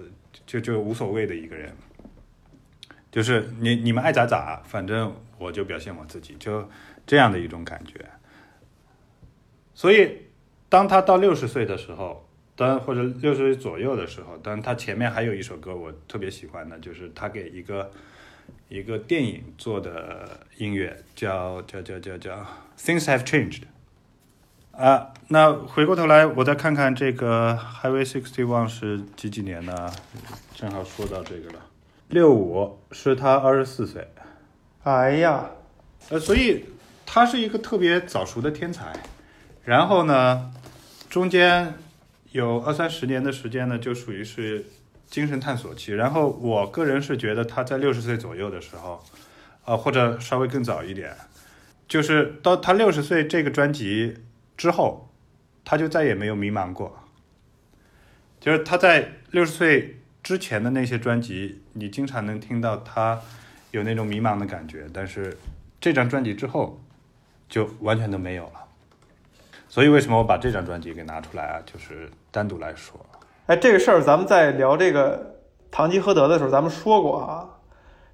[0.45, 1.73] 就就无所谓的一个人，
[3.13, 6.69] 就是你你们爱咋咋，反正我就表现我自己，就
[7.07, 8.05] 这样的一种感觉。
[9.73, 10.19] 所以
[10.71, 17.91] 当他到六十岁的时候，当或者六十岁左右的时候，当他前面还有一首歌我特别喜欢的，就是他给一个。
[18.69, 22.47] 一个电影做的音乐叫叫叫叫叫
[22.79, 23.63] Things Have Changed，
[24.71, 29.93] 啊，那回过头来，我再看看这个 Highway Sixty One 是几几年的？
[30.55, 31.61] 正好说到这个了，
[32.09, 34.07] 六五是他二十四岁，
[34.85, 35.51] 哎呀，
[36.09, 36.65] 呃，所以
[37.05, 38.93] 他是一个特别早熟的天才。
[39.65, 40.53] 然后呢，
[41.11, 41.75] 中间
[42.31, 44.65] 有二三十年的时间呢，就属于是
[45.09, 45.93] 精神探索期。
[45.93, 49.05] 然后我个人是觉得他在六十岁左右的时候，
[49.65, 51.13] 呃，或者稍微更早一点，
[51.89, 54.19] 就是到他六十岁这个专辑
[54.57, 55.11] 之后，
[55.65, 56.97] 他就再也没有迷茫过。
[58.39, 63.21] 就是他在六十岁之前的那些专辑，你经常能听到他
[63.73, 65.37] 有那种迷茫的感觉，但是
[65.81, 66.81] 这张专辑之后
[67.49, 68.70] 就完全都没有了。
[69.71, 71.61] 所以为什么我把这张专辑给拿出来啊？
[71.65, 73.01] 就是单独来说。
[73.47, 75.37] 哎，这个事儿咱们在聊这个
[75.71, 77.49] 堂吉诃德的时候，咱们说过啊，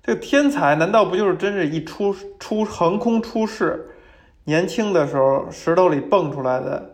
[0.03, 3.89] 这个天才难道不就是真是一出出横空出世，
[4.45, 6.91] 年轻的时候石头里蹦出来的，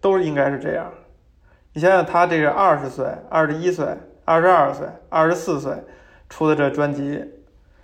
[0.00, 0.90] 都应该是这样。
[1.74, 3.86] 你想想，他这个二十岁、二十一岁、
[4.24, 5.70] 二十二岁、二十四岁
[6.30, 7.22] 出的这专辑，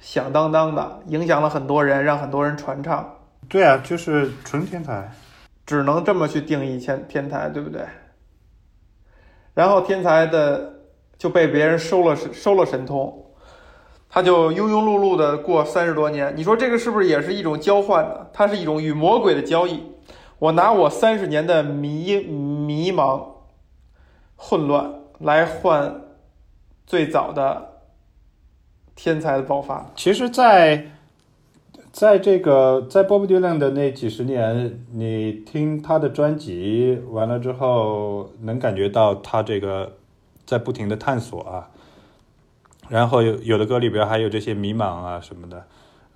[0.01, 3.15] 响当当的，影响了很多人，让很多人传唱。
[3.47, 5.13] 对啊，就是纯天才。
[5.69, 7.85] 只能这么去定义天天才，对不对？
[9.53, 10.73] 然后天才的
[11.19, 13.27] 就被别人收了收了神通，
[14.09, 16.33] 他就庸庸碌碌的过三十多年。
[16.35, 18.27] 你说这个是不是也是一种交换呢？
[18.33, 19.83] 它是一种与魔鬼的交易。
[20.39, 23.23] 我拿我三十年的迷迷茫、
[24.37, 26.01] 混乱来换
[26.87, 27.83] 最早的
[28.95, 29.85] 天才的爆发。
[29.95, 30.93] 其实，在
[31.93, 39.97] 在这个在 Bob Dylan 的那几十年，你听他的专辑完了之后，能感觉到他这个
[40.45, 41.71] 在不停的探索啊。
[42.89, 45.65] 然后有有的歌里边还有这些迷茫啊什么的，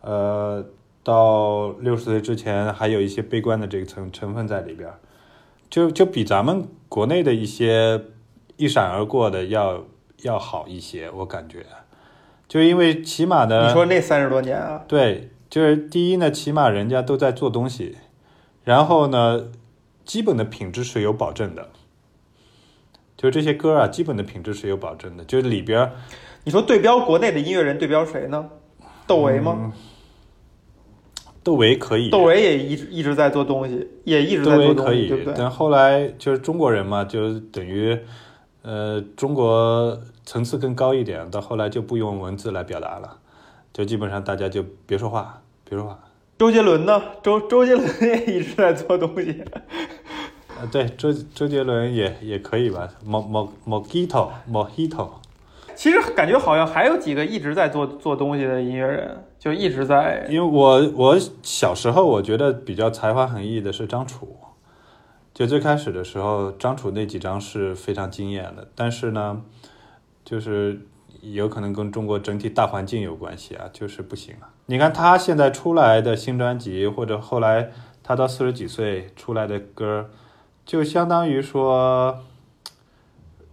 [0.02, 0.64] 呃，
[1.02, 4.90] 到六十岁之前还有一些悲观的这个成成分在里边，
[5.68, 8.00] 就就比咱们国内的一些
[8.56, 9.84] 一闪而过的要
[10.22, 11.66] 要好一些，我感觉，
[12.46, 15.30] 就因为起码的，你说那三十多年啊，对。
[15.52, 17.98] 就是第一呢，起码人家都在做东西，
[18.64, 19.50] 然后呢，
[20.02, 21.68] 基本的品质是有保证的。
[23.18, 25.22] 就这些歌啊，基本的品质是有保证的。
[25.26, 25.92] 就是里边，
[26.44, 28.48] 你说对标国内的音乐人，对标谁呢？
[29.06, 29.74] 窦唯吗？
[31.44, 35.34] 窦唯可以，窦唯也一直一直在做东西，也一直在做东西，对不对？
[35.36, 37.98] 但后来就是中国人嘛，就等于
[38.62, 43.18] 呃，中国层次更高一点，到后来就不用文字来表达了，
[43.74, 45.41] 就基本上大家就别说话。
[45.72, 45.98] 别说话。
[46.38, 47.00] 周杰伦呢？
[47.22, 49.42] 周周杰伦也一直在做东西。
[50.48, 52.88] 啊，对，周周杰伦也也可以吧。
[53.06, 55.08] Mo Mo Mojito，Mojito。
[55.74, 60.26] 其实感觉好像还有几个一直在做做东西的音乐人，就一直在。
[60.28, 64.36] 因为我我小时候我觉得比较才华横溢的是张楚，
[65.32, 68.68] 就最开始的时候，张楚那几张是非常惊艳的。
[68.74, 69.40] 但是呢，
[70.24, 70.82] 就是
[71.22, 74.50] 有可能跟中国整体大环境有关系啊，就是不行啊。
[74.66, 77.70] 你看他现在出来的新专辑，或者后来
[78.02, 80.10] 他到四十几岁出来的歌，
[80.66, 82.18] 就相当于说，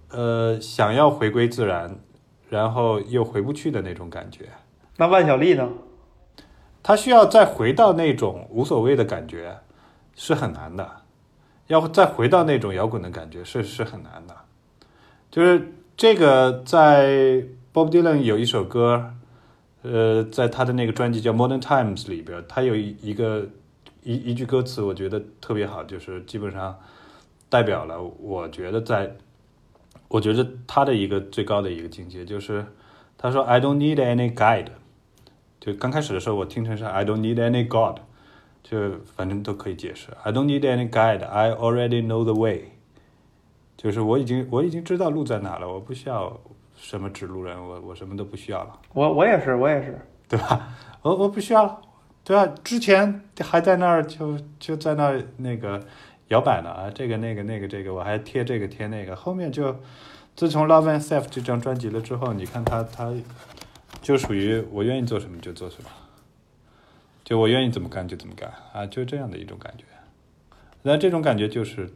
[0.09, 1.95] 呃，想要回归自然，
[2.49, 4.49] 然后又回不去的那种感觉。
[4.97, 5.69] 那万晓利呢？
[6.81, 9.59] 他需要再回到那种无所谓的感觉，
[10.15, 10.89] 是很难的。
[11.67, 14.35] 要再回到那种摇滚的感觉，是是很难的。
[15.29, 19.13] 就是这个，在 Bob Dylan 有一首歌。
[19.81, 23.47] 呃，在他的那个专辑叫《Modern Times》里边，他有一一个
[24.03, 26.77] 一一句歌词，我觉得特别好，就是基本上
[27.47, 29.15] 代表了我觉得在，
[30.09, 32.65] 我觉得他的一个最高的一个境界，就是
[33.17, 34.67] 他说 “I don't need any guide”，
[35.61, 38.01] 就刚开始的时候我听成是 “I don't need any God”，
[38.61, 42.71] 就反正都可以解释 “I don't need any guide”，I already know the way，
[43.77, 46.37] 就是我已经我已经知道路在哪了，我不需要。
[46.81, 47.55] 什么指路人？
[47.61, 48.79] 我我什么都不需要了。
[48.93, 50.69] 我我也是，我也是，对吧？
[51.01, 51.81] 我我不需要了，
[52.23, 52.51] 对吧？
[52.63, 55.81] 之前还在那儿就就在那儿那个
[56.29, 59.15] 摇摆呢啊，这个那个那个这个，我还贴这个贴那个。
[59.15, 59.75] 后面就
[60.35, 63.13] 自从《Love and Self》这张专辑了之后，你看他他
[64.01, 65.89] 就属于我愿意做什么就做什么，
[67.23, 69.83] 就我愿意怎么干就怎么干啊，就这样的一种感觉。
[70.81, 71.93] 那这种感觉就是。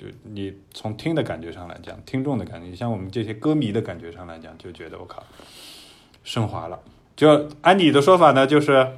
[0.00, 5.24] 就你从听的感觉上来讲，听众的感觉，像我们这些歌迷的感觉上来讲，就觉得我靠，
[6.22, 6.78] 升华了。
[7.16, 8.92] 就按你的说法呢，就是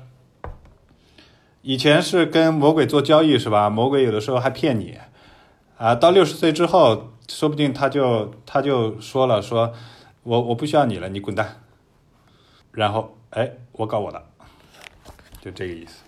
[1.63, 3.71] 以前是跟魔鬼做交易是吧？
[3.71, 4.99] 魔鬼有的时候还骗你
[5.79, 5.95] 啊。
[5.95, 9.73] 到六十岁之后，说不定他就他就说了，说
[10.23, 11.63] 我我不需要你了，你滚蛋。
[12.73, 14.23] 然后哎，我搞我的，
[15.41, 16.03] 就这个意思。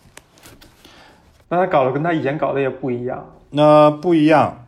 [1.49, 3.35] 那他搞的跟他以前搞的也不一样。
[3.51, 4.67] 那不一样，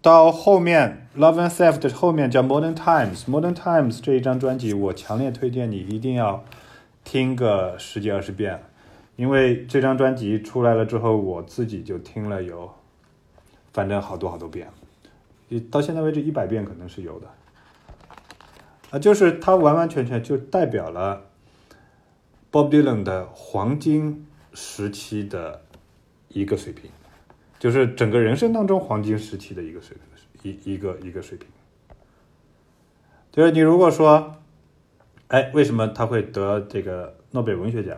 [0.00, 6.44] 到后面《Love and Theft》后面叫《Modern Times》，《Modern Times》这一张专辑，我强烈推荐你一定要
[7.02, 8.62] 听个十几二十遍，
[9.16, 12.70] 因为这张专辑出来了之后，我自己就听了有，
[13.72, 14.68] 反正好多好多遍，
[15.68, 17.26] 到现在为止一百遍可能是有的。
[18.90, 21.24] 啊，就是它完完全全就代表了
[22.52, 25.62] Bob Dylan 的黄金时期的
[26.28, 26.88] 一个水平。
[27.58, 29.96] 就是整个人生当中黄金时期的一个水
[30.42, 31.48] 平，一一个一个水平。
[33.32, 34.36] 就是你如果说，
[35.28, 37.96] 哎，为什么他会得这个诺贝尔文学奖？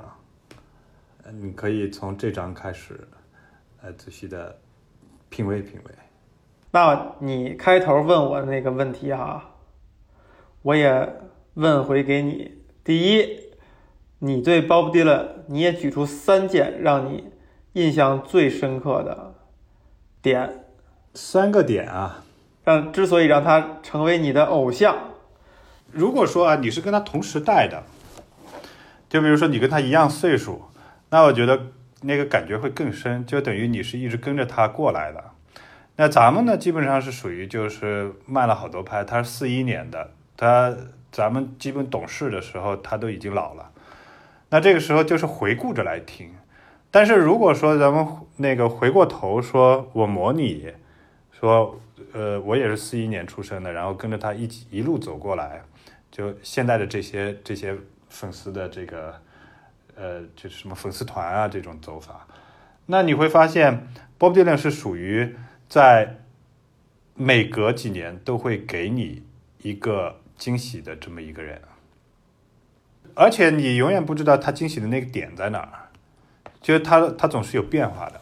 [1.33, 3.07] 你可以从这章开始，
[3.83, 4.59] 呃，仔细的
[5.29, 5.93] 品味品味。
[6.73, 9.55] 那你开头问我的那个问题哈，
[10.63, 11.15] 我也
[11.55, 12.59] 问回给你。
[12.83, 13.41] 第一，
[14.19, 17.33] 你对 Bob Dylan，你也举出三件让你
[17.75, 19.35] 印象最深刻的。
[20.23, 20.65] 点
[21.15, 22.23] 三个点啊，
[22.65, 24.97] 让之所以让他成为你的偶像，
[25.91, 27.83] 如果说啊你是跟他同时代的，
[29.09, 30.63] 就比如说你跟他一样岁数，
[31.09, 31.67] 那我觉得
[32.03, 35.25] 那个感觉会更深，就等于你是一直跟着他过来的。
[35.97, 40.75] 那咱们呢，基本上是属于就是慢了好多拍，他是四一年的，他
[41.11, 43.71] 咱们基本懂事的时候他都已经老了，
[44.51, 46.35] 那这个时候就是回顾着来听。
[46.91, 48.05] 但是如果说咱们
[48.37, 50.73] 那个回过头说，我模拟
[51.31, 51.81] 说，
[52.13, 55.63] 呃，我也是四一年出生的，然后跟着他一起一路走过来，
[56.11, 57.77] 就现在的这些这些
[58.09, 59.15] 粉丝的这个，
[59.95, 62.27] 呃，就是什么粉丝团啊这种走法，
[62.87, 63.87] 那你会发现
[64.19, 65.37] ，Bob Dylan 是属于
[65.69, 66.17] 在
[67.15, 69.23] 每隔几年都会给你
[69.63, 71.63] 一个惊喜的这么一个人，
[73.15, 75.90] 而且你永远不知道他惊喜的那个点在哪儿。
[76.61, 78.21] 就是他，他总是有变化的。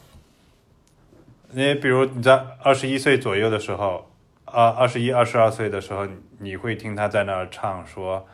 [1.50, 4.10] 你比如你在二十一岁左右的时候，
[4.44, 6.06] 啊，二十一、二十二岁的时候，
[6.38, 8.26] 你会听他在那儿唱说，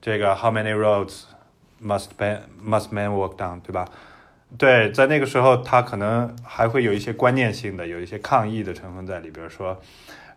[0.00, 1.24] 这个 How many roads
[1.82, 3.86] must man must man walk down，对吧？
[4.56, 9.78] 对，在那个时候，他可能还会有一些观念性的，有一些抗议的成分在里边，说，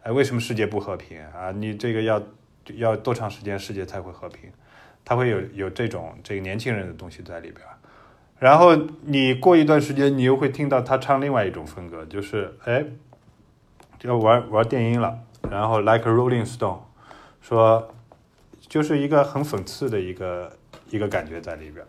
[0.03, 1.51] 哎，为什么世界不和平啊？
[1.51, 2.21] 你这个要
[2.75, 4.51] 要多长时间世界才会和平？
[5.05, 7.65] 他会有有这种这个年轻人的东西在里边。
[8.41, 12.83] 然后你过一段时间，你又会听到他唱另外一种风格，就是哎，
[14.01, 15.19] 要玩玩电音了。
[15.47, 16.79] 然后 Like Rolling Stone，
[17.39, 17.93] 说
[18.59, 20.53] 就是一个很讽刺的一个
[20.89, 21.85] 一个感觉在里边，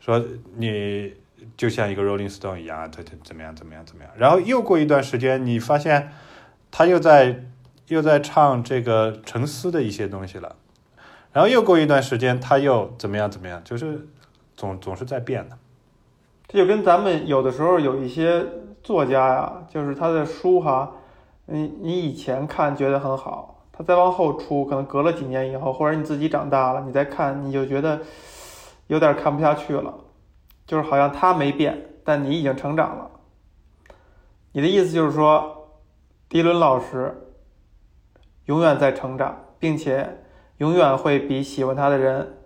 [0.00, 0.22] 说
[0.58, 1.14] 你
[1.56, 4.12] 就像一个 Rolling Stone 一样，他他怎么样怎么样怎么样。
[4.18, 6.12] 然后又过一段时间，你发现
[6.70, 7.46] 他又在
[7.88, 10.56] 又在唱这个沉思的一些东西了。
[11.32, 14.06] 然后又过一段时间，他又怎么样怎么样，就是。
[14.62, 15.58] 总总是在变的，
[16.46, 18.46] 这就跟咱们有的时候有一些
[18.80, 20.92] 作家呀，就是他的书哈，
[21.46, 28.02] 你你以前看觉得很好，他再往后出，可能隔了几年以后，或者你自己长大了，你再看，你就觉得
[28.86, 29.92] 有点看不下去了，
[30.64, 33.10] 就是好像他没变，但你已经成长了。
[34.52, 35.72] 你的意思就是说，
[36.28, 37.34] 迪伦老师
[38.44, 40.20] 永远在成长，并且
[40.58, 42.38] 永远会比喜欢他的人。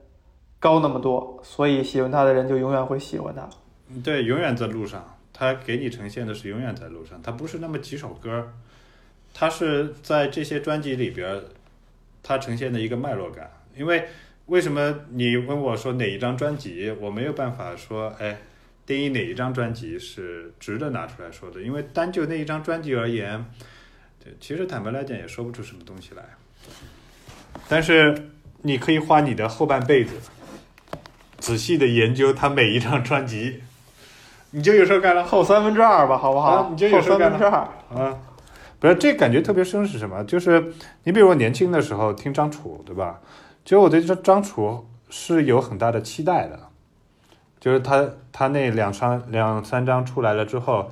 [0.58, 3.48] 高那么多，所以喜欢他的人就永远会喜欢他。
[4.02, 7.20] 对，永远在路上，他给你呈现的是永远在路上。
[7.22, 8.52] 他不是那么几首歌，
[9.32, 11.40] 他是在这些专辑里边，
[12.22, 13.48] 他呈现的一个脉络感。
[13.76, 14.08] 因为
[14.46, 18.38] 为什么你问我说哪一张专辑，我没有办法说，哎，
[18.86, 21.60] 定义哪一张专辑是值得拿出来说的。
[21.62, 23.44] 因为单就那一张专辑而言，
[24.24, 26.24] 对，其实坦白来讲也说不出什么东西来。
[27.68, 28.30] 但是
[28.62, 30.14] 你可以花你的后半辈子。
[31.46, 33.62] 仔细的研究他每一张专辑，
[34.50, 35.22] 你就有时候干了。
[35.22, 36.70] 后三分之二吧，好不好？
[36.72, 37.38] 你就有事干了。
[37.38, 38.18] 后三分之二啊，
[38.80, 40.24] 不是这感觉特别深是什么？
[40.24, 40.72] 就是
[41.04, 43.20] 你比如我年轻的时候听张楚，对吧？
[43.64, 46.58] 其实我对张张楚是有很大的期待的，
[47.60, 50.90] 就是他他那两张两三张出来了之后，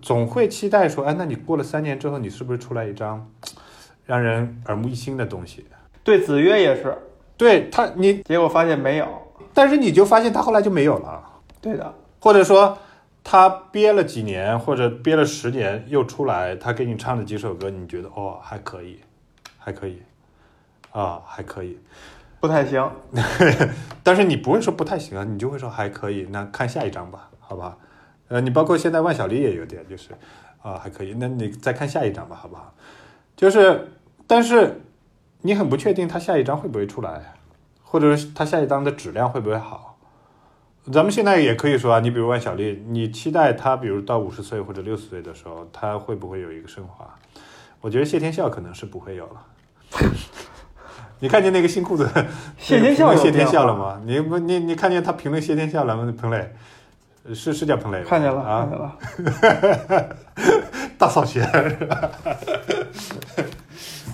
[0.00, 3.28] 总会期待说，哎，那你过了三年之后，你是不是出来一张
[4.06, 5.66] 让人耳目一新的东西？
[6.02, 6.96] 对子曰也是，
[7.36, 9.06] 对他你结果发现没有。
[9.54, 11.22] 但是你就发现他后来就没有了，
[11.60, 12.78] 对的，或者说
[13.24, 19.00] 他憋了几年或者憋了十年又出来，他给你唱的几首歌，你觉得哦还可以，
[19.58, 20.02] 还可以，
[20.90, 21.78] 啊还可以，
[22.40, 22.90] 不太行，
[24.02, 27.76] 但是你不会说不太行啊，你就会说还可以，那看下一张吧，好吧，
[28.28, 30.10] 呃你包括现在万晓利也有点就是
[30.62, 32.74] 啊还可以，那你再看下一张吧，好不好？
[33.36, 33.92] 就是
[34.26, 34.80] 但是
[35.42, 37.34] 你很不确定他下一张会不会出来。
[37.92, 39.98] 或者是他下一张的质量会不会好
[40.90, 47.06] 咱们现在也可以说啊，你比如万晓利，你期待他，比如到五十岁或者六十岁的时候，他会不会有一个升华？
[47.82, 49.44] 我觉得谢天笑可能是不会有了。
[51.20, 52.10] 你看见那个新裤子
[52.56, 54.00] 谢天笑谢天笑了吗？
[54.06, 56.10] 你不你你看见他评论谢天笑了吗？
[56.18, 56.50] 彭磊
[57.34, 60.16] 是是叫彭磊看见了，啊看，见了。
[60.96, 61.46] 大扫弦，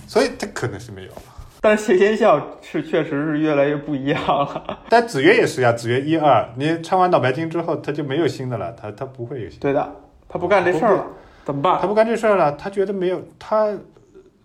[0.09, 1.13] 所以他可能是没有。
[1.61, 4.81] 但是谢天笑是确实是越来越不一样了。
[4.89, 9.63] 但子曰也是呀，子曰一二，你唱完脑白金之后，他就没有新的了，他他不会有新的。
[9.63, 9.97] 对的，
[10.29, 11.07] 他不干这事儿了，
[11.45, 11.79] 怎么办？
[11.81, 13.77] 他不干这事儿了，他觉得没有他，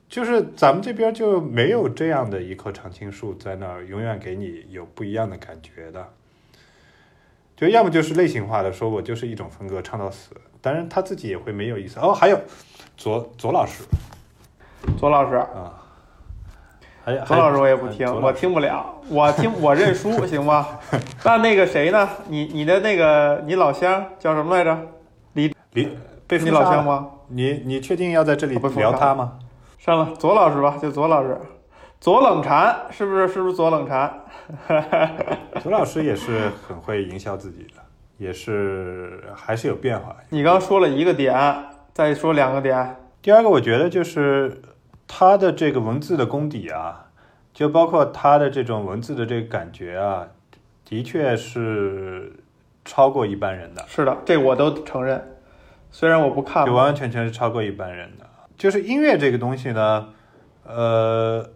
[0.09, 6.07] 就是咱们这边就没有这样的一棵常青树在那儿，永远给你有不一样的感觉的。
[7.55, 11.99] 就要么就是类型化的，说我就是一种风格唱到死，当然他自己也会没有意思。
[11.99, 12.39] 哦，还有
[12.97, 13.83] 左左老师
[14.97, 15.82] 左老师，啊，
[17.25, 20.65] 左老师我也不听，我听不了，我听我认输， 行吗？
[21.25, 22.07] 那那个谁呢？
[22.27, 24.77] 你你的那个你老乡叫什么来着？
[25.33, 26.63] 李李被封你老？
[26.63, 27.09] 乡吗？
[27.27, 29.33] 你你确定要在这里我被封杀聊他吗？
[29.77, 31.37] 上了左老师吧，就左老师，
[31.99, 33.27] 左冷禅是不是？
[33.27, 34.21] 是不是左冷禅？
[35.61, 37.81] 左老师也是很会营销自己的，
[38.17, 40.15] 也是还是有变化。
[40.29, 41.35] 你刚说了一个点，
[41.91, 42.95] 再说两个点。
[43.21, 44.61] 第二个，我觉得就是
[45.15, 47.11] 他的这个文字的功底啊，
[47.53, 50.27] 就包括他的这种文字的这个感觉啊，
[50.83, 52.33] 的确是
[52.83, 55.23] 超过一般人的，是的，这我都承认，
[55.91, 56.65] 虽然我不看。
[56.65, 58.27] 就完完全全是超过一般人的。
[58.57, 60.09] 就是音乐这个东西呢，
[60.63, 61.47] 呃，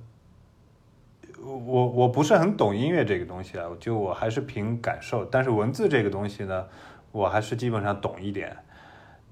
[1.44, 5.26] 我我不是很懂音乐这个东西啊，就我还是凭感受。
[5.26, 6.68] 但是文字这个东西呢，
[7.12, 8.56] 我还是基本上懂一点。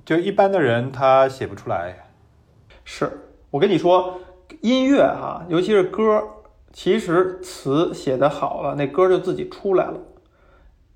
[0.04, 2.08] 就一般的人他写不出来，
[2.84, 3.25] 是
[3.56, 4.20] 我跟你说，
[4.60, 6.22] 音乐哈、尤其是歌，
[6.74, 9.94] 其实词写得好了，那歌就自己出来了。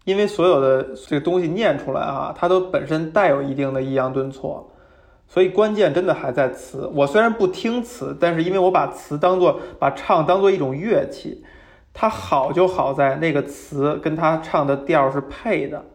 [0.03, 4.69] 因为所有的这个东西念出来啊，它都本身带有一定的抑扬顿挫，
[5.25, 6.85] 所以关键真的还在词。
[6.93, 11.41] 我虽然不听词，但是因为我把词当做把唱当做一种乐器，
[11.93, 15.85] 它好就好在那个词跟它唱的调是配的。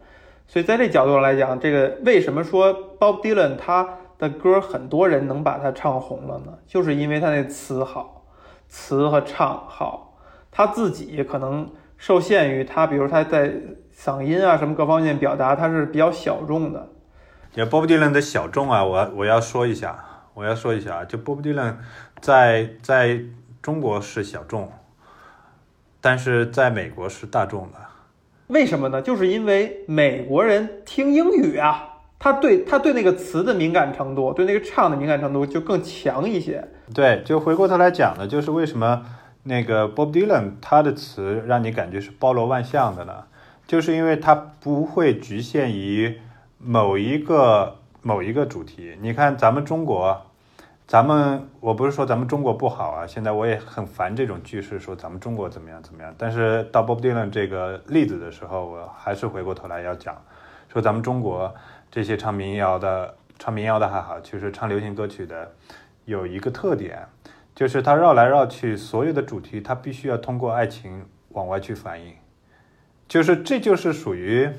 [0.47, 3.87] 所以在这角度上来讲，这个为什么说 Bob Dylan 他
[4.17, 6.53] 的歌很多人能把它唱红了呢？
[6.65, 8.25] 就是因为他那词好，
[8.67, 10.17] 词和唱好，
[10.51, 13.53] 他自己可能受限于他，比如他在
[13.95, 16.89] 嗓音啊什么各方面表达，他是比较小众的。
[17.53, 20.03] 也 Bob Dylan 的小众啊，我我要说一下，
[20.33, 21.75] 我要说一下啊，就 Bob Dylan
[22.19, 23.21] 在在
[23.61, 24.71] 中国是小众，
[26.01, 27.77] 但是在美国是大众的。
[28.47, 29.01] 为什么呢？
[29.01, 31.94] 就是因为美国人听英语啊，
[32.25, 36.67] 他对他对那个词的敏感程度，对那个唱的敏感程度就更强一些。
[36.91, 39.05] 对，就回过头来讲呢，就是为什么
[39.43, 43.25] 那个 Bob Dylan 他的词让你感觉是包罗万象的呢？
[43.67, 46.19] 就是因为他不会局限于
[46.57, 48.97] 某一个某一个主题。
[49.01, 50.19] 你看咱们中国，
[50.87, 56.11] 咱们我不是说咱们中国不好啊，现在我也很烦这种句式，说咱们中国怎么样怎么样。
[56.17, 60.19] 但是到 Bob Dylan 这个例子的时候，我还是回过头来要讲，
[60.73, 61.53] 说咱们中国
[61.95, 65.49] 这些唱民谣的、唱民谣的还好，其实唱流行歌曲的
[66.03, 67.07] 有一个特点，
[67.55, 72.13] 就是它绕来绕去，所有的主题它必须要通过爱情往外去反映，
[73.07, 74.49] 就是这就是属于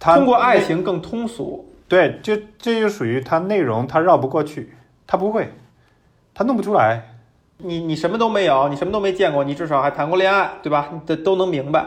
[0.00, 1.70] 它通过爱情更通俗。
[1.86, 4.72] 对，就这就属于它内容它绕不过去，
[5.06, 5.52] 它不会，
[6.32, 7.10] 它弄不出来。
[7.58, 10.88] 你你什么都没有，你什么都没见过，你至少还谈过恋爱，对吧？
[10.94, 11.84] 你这都能明白。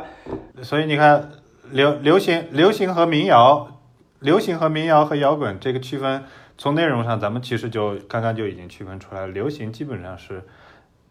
[0.62, 1.32] 所以你看，
[1.72, 3.77] 流流行流行和民谣，
[4.20, 6.24] 流行和民谣和摇滚这个区分，
[6.58, 9.28] 从内容上咱们其实就刚刚就已经区分出来了。
[9.28, 10.44] 流行基本上是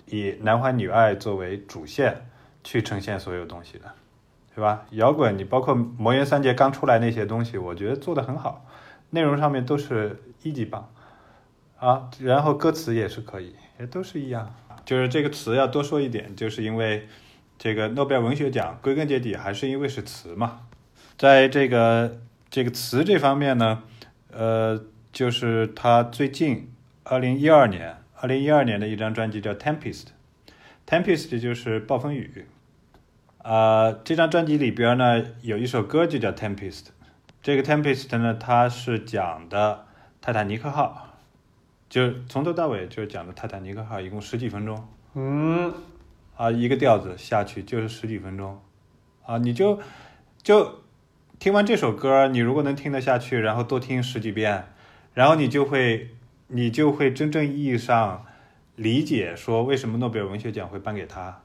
[0.07, 2.26] 以男欢女爱作为主线
[2.64, 3.92] 去呈现所有东西的，
[4.54, 4.84] 对吧？
[4.90, 8.66] 摇滚你包括魔岩三杰刚出来那些东西，我觉得做的很好，
[9.11, 10.90] 内容上面都是一级棒
[11.78, 14.54] 啊，然后歌词也是可以，也都是一样。
[14.84, 17.09] 就是这个词要多说一点，就是因为
[17.59, 20.61] 这个诺贝尔文学奖归根结底还是因为是词嘛，
[21.18, 22.20] 在这个
[22.51, 23.82] 这个词这方面呢，
[24.32, 26.72] 呃，就是他最近
[27.05, 30.05] 二零一二年，二零一二年的一张专辑叫《Tempest》
[30.86, 32.47] ，Tempest 就是暴风雨。
[33.38, 36.82] 啊、这张专辑里边呢有一首歌就叫《Tempest》，
[37.42, 39.86] 这个 Tempest 呢它是讲的
[40.20, 41.14] 泰坦尼克号，
[41.88, 44.88] 就从头到尾就是讲的泰坦尼克号，一共十几分钟。
[45.14, 45.72] 嗯，
[46.36, 48.61] 啊，一个调子下去就是十几分钟，
[49.24, 49.78] 啊，你就
[50.42, 50.82] 就
[51.39, 54.64] 听完这首歌，你如果能听得下去，然后多听十几遍，
[55.14, 56.11] 然后你就会
[56.49, 58.24] 你就会真正意义上
[58.74, 61.43] 理解说为什么诺贝尔文学奖会颁给他。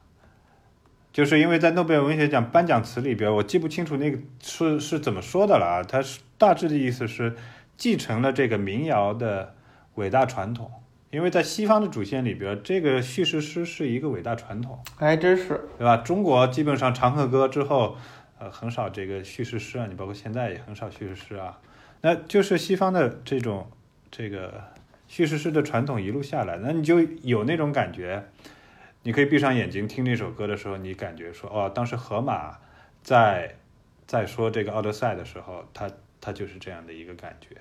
[1.12, 7.36] 就是因为在诺贝尔文学奖颁奖词里边，我记不清楚那个是是怎么说的了啊，它是大致的意思是
[7.76, 9.54] 继承了这个民谣的
[9.96, 10.70] 伟大传统。
[11.10, 15.68] 因为在西方的主线里边，这个叙事诗是一个伟大传统，还真是。
[15.76, 15.98] 对吧？
[15.98, 17.98] 中国基本上长恨歌之后，
[18.42, 21.60] 呃，很少这个叙事诗啊，你包括现在也很少叙事诗啊。
[22.00, 23.70] 那就是西方的这种
[24.10, 24.64] 这个
[25.06, 28.24] 叙事诗的传统一路下来，那你就有那种感觉，
[29.04, 32.58] 你可以闭上眼睛听那首歌的时候，你感觉说，哦，当时荷马
[33.04, 33.54] 在
[34.08, 35.88] 在说这个《奥德赛》的时候，他
[36.20, 37.56] 他就是这样的一个感觉，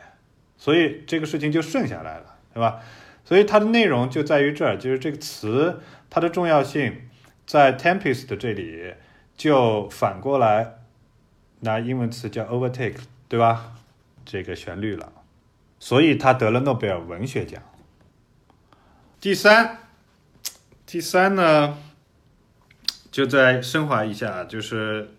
[0.58, 2.82] 所以这个事情就顺下来了，对吧？
[3.24, 5.80] 所以它的内容就在于这儿，就是这个词
[6.10, 7.08] 它的重要性，
[7.46, 8.96] 在 Tempest 这里
[9.42, 10.84] 就反过来
[11.62, 13.74] 拿英文词叫 overtake，对吧？
[14.24, 15.12] 这个旋律了，
[15.80, 17.60] 所以他得了诺贝尔文学奖。
[19.20, 19.80] 第三，
[20.86, 21.76] 第三呢，
[23.12, 25.10] 就再升华一下，就是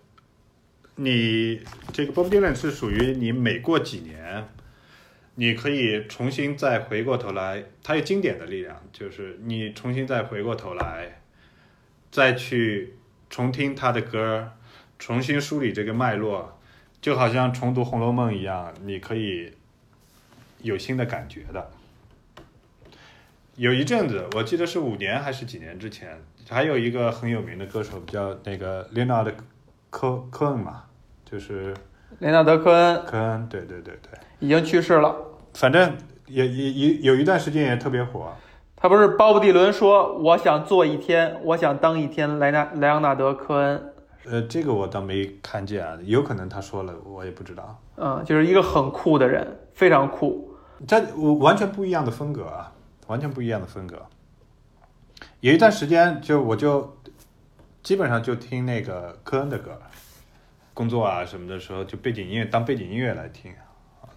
[0.95, 4.49] 你这个 Bob Dylan 是属于你每过几年。
[5.35, 11.23] 你可以重新再回过头来，它有经典的力量，就是你重新再回过头来，
[12.13, 12.95] 再去
[13.33, 14.53] 重听他的歌，
[14.99, 16.59] 重新梳理这个脉络，
[17.01, 19.51] 就好像重读《红楼梦》一样，你可以
[20.61, 21.71] 有新的感觉的。
[23.57, 29.33] 有一阵子，我记得是五年还是几年之前，还有一个很有名的歌手叫那个 Leonard
[29.89, 30.85] 科科恩嘛，
[31.25, 31.75] 就是
[32.19, 34.11] 雷纳德·科恩，科恩，对对对对。
[34.41, 35.17] 已经去世了，
[35.55, 38.31] 反正也也也有一段时间也特别火。
[38.83, 43.93] 他不是鲍勃迪伦说：“我想做一天，我想当一天莱纳莱昂纳德·科恩。”
[44.27, 47.81] 呃，这个我倒没看见啊，有可能他说了，我也不知道。
[47.95, 50.53] 嗯，就是一个很酷的人，非常酷。
[50.85, 52.73] 这完全不一样的风格啊，
[53.07, 54.05] 完全不一样的风格。
[55.39, 56.97] 有一段时间，就我就
[57.85, 59.81] 基本上就听那个科恩的歌，
[60.75, 63.53] 工作啊什么的时候，就背景音乐当背景音乐来听。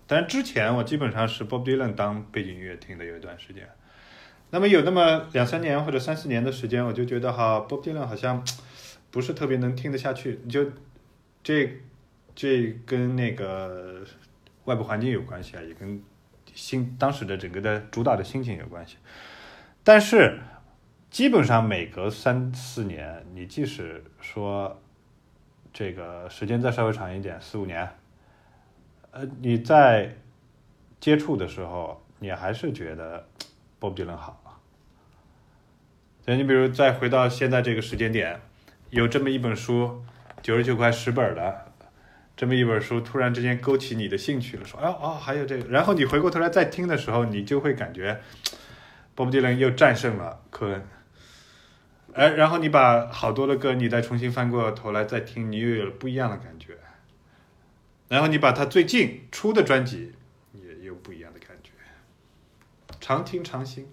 [0.07, 3.69] 但之前我基本上是 Bob Dylan 当背景音乐听的，有一段时间。
[4.51, 8.43] 那么有那么两三年或者三四年的时间，我就觉得哈，Bob Dylan 好像
[9.11, 10.39] 不是特别能听得下去。
[10.43, 10.65] 你就
[11.43, 11.81] 这
[12.33, 14.01] 这跟那个
[14.65, 16.01] 外部环境有关系啊，也跟
[16.53, 18.97] 心当时的整个的主导的心情有关系。
[19.83, 20.39] 但是
[21.09, 24.81] 基本上每隔三四年，你即使说
[25.73, 27.87] 这个时间再稍微长一点，四五年。
[29.11, 30.15] 呃，你在
[30.99, 33.25] 接触的时候，你还是觉得
[33.79, 34.59] Bob Dylan 好啊。
[36.25, 38.41] 对，你比如再回到现在这个时间点，
[38.89, 40.03] 有这么一本书，
[40.41, 41.71] 九十九块十本的，
[42.35, 48.19] 这么一本书，突然之间勾起你的兴趣了，说，哎哦，还有这个，然后你回过头来再听的时候，你就会感觉
[49.15, 50.87] Bob Dylan 又战胜了科恩。
[52.13, 56.77] 哎，然后你把好多的歌，你再重新翻过头来再听，你又有了不一样的感觉。
[58.07, 60.14] 然后你把他最近出的专辑，
[63.05, 63.87] 常听常新。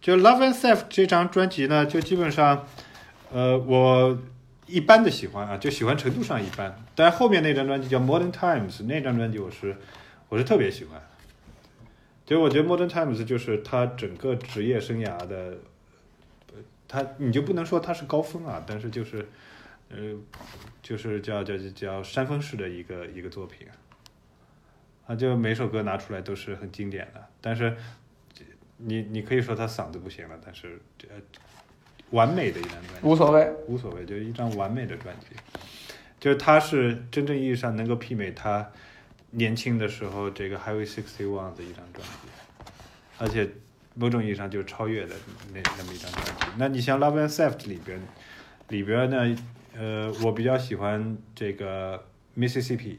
[0.00, 2.66] 就《Love and Safe》这张专辑呢，就基本上，
[3.30, 4.18] 呃，我
[4.66, 6.82] 一般的喜欢啊，就喜欢程度上一般。
[6.94, 9.76] 但后面那张专辑叫《Modern Times》，那张专辑我是
[10.30, 10.98] 我是特别喜欢。
[12.24, 15.58] 就我觉得《Modern Times》就是他整个职业生涯的，
[16.88, 19.28] 他你就不能说他是高峰啊，但是就是。
[19.88, 19.96] 呃，
[20.82, 23.68] 就是叫叫叫山峰式的一个一个作品，
[25.06, 27.24] 啊，就每首歌拿出来都是很经典的。
[27.40, 27.76] 但是，
[28.78, 31.06] 你你可以说他嗓子不行了，但是这
[32.10, 35.36] 完美的一张专辑，无所谓，无所谓，就是一张完美的专辑。
[36.18, 38.70] 就是他是真正意义上能够媲美他
[39.32, 42.28] 年轻的时候这个 Highway Sixty One 的一张专辑，
[43.18, 43.48] 而且
[43.94, 45.14] 某种意义上就是超越的
[45.52, 46.32] 那那么一张专辑。
[46.56, 48.00] 那你像 Love and Theft 里边
[48.68, 49.36] 里边呢？
[49.78, 52.02] 呃，我比较喜欢这个
[52.34, 52.96] Mississippi，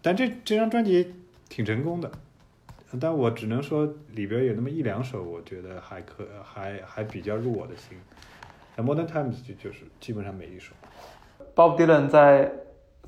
[0.00, 1.12] 但这这张专辑
[1.48, 2.12] 挺成功的，
[3.00, 7.98] 但我只能说里边有那么一两首，我觉得还可还还比较入我的心。
[8.76, 10.72] 那 Modern Times 就就是基本上每一首。
[11.54, 12.50] Bob Dylan 在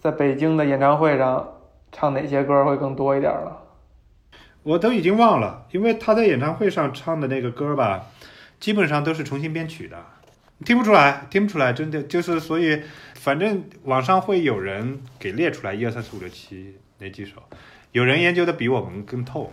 [0.00, 1.60] 在北京的演唱会上
[1.90, 3.62] 唱哪些歌会更多一点了？
[4.62, 8.06] 我都已经忘了，因为他在演唱会上唱的那个歌吧，
[8.58, 9.96] 基本上都是重新编曲的。
[10.64, 12.82] 听不出来，听不出来，真的就是，所以
[13.14, 17.42] 反正网上会有人给列出来一二三四五六七哪几首，
[17.92, 19.52] 有人研究的比我们更透，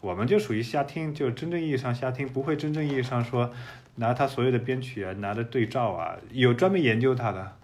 [0.00, 3.50] 我们就属于瞎听，就真正意义上瞎听，不会真正意义上说
[3.96, 7.56] 拿他所有的编曲啊，拿的对照啊，有专门研究他的，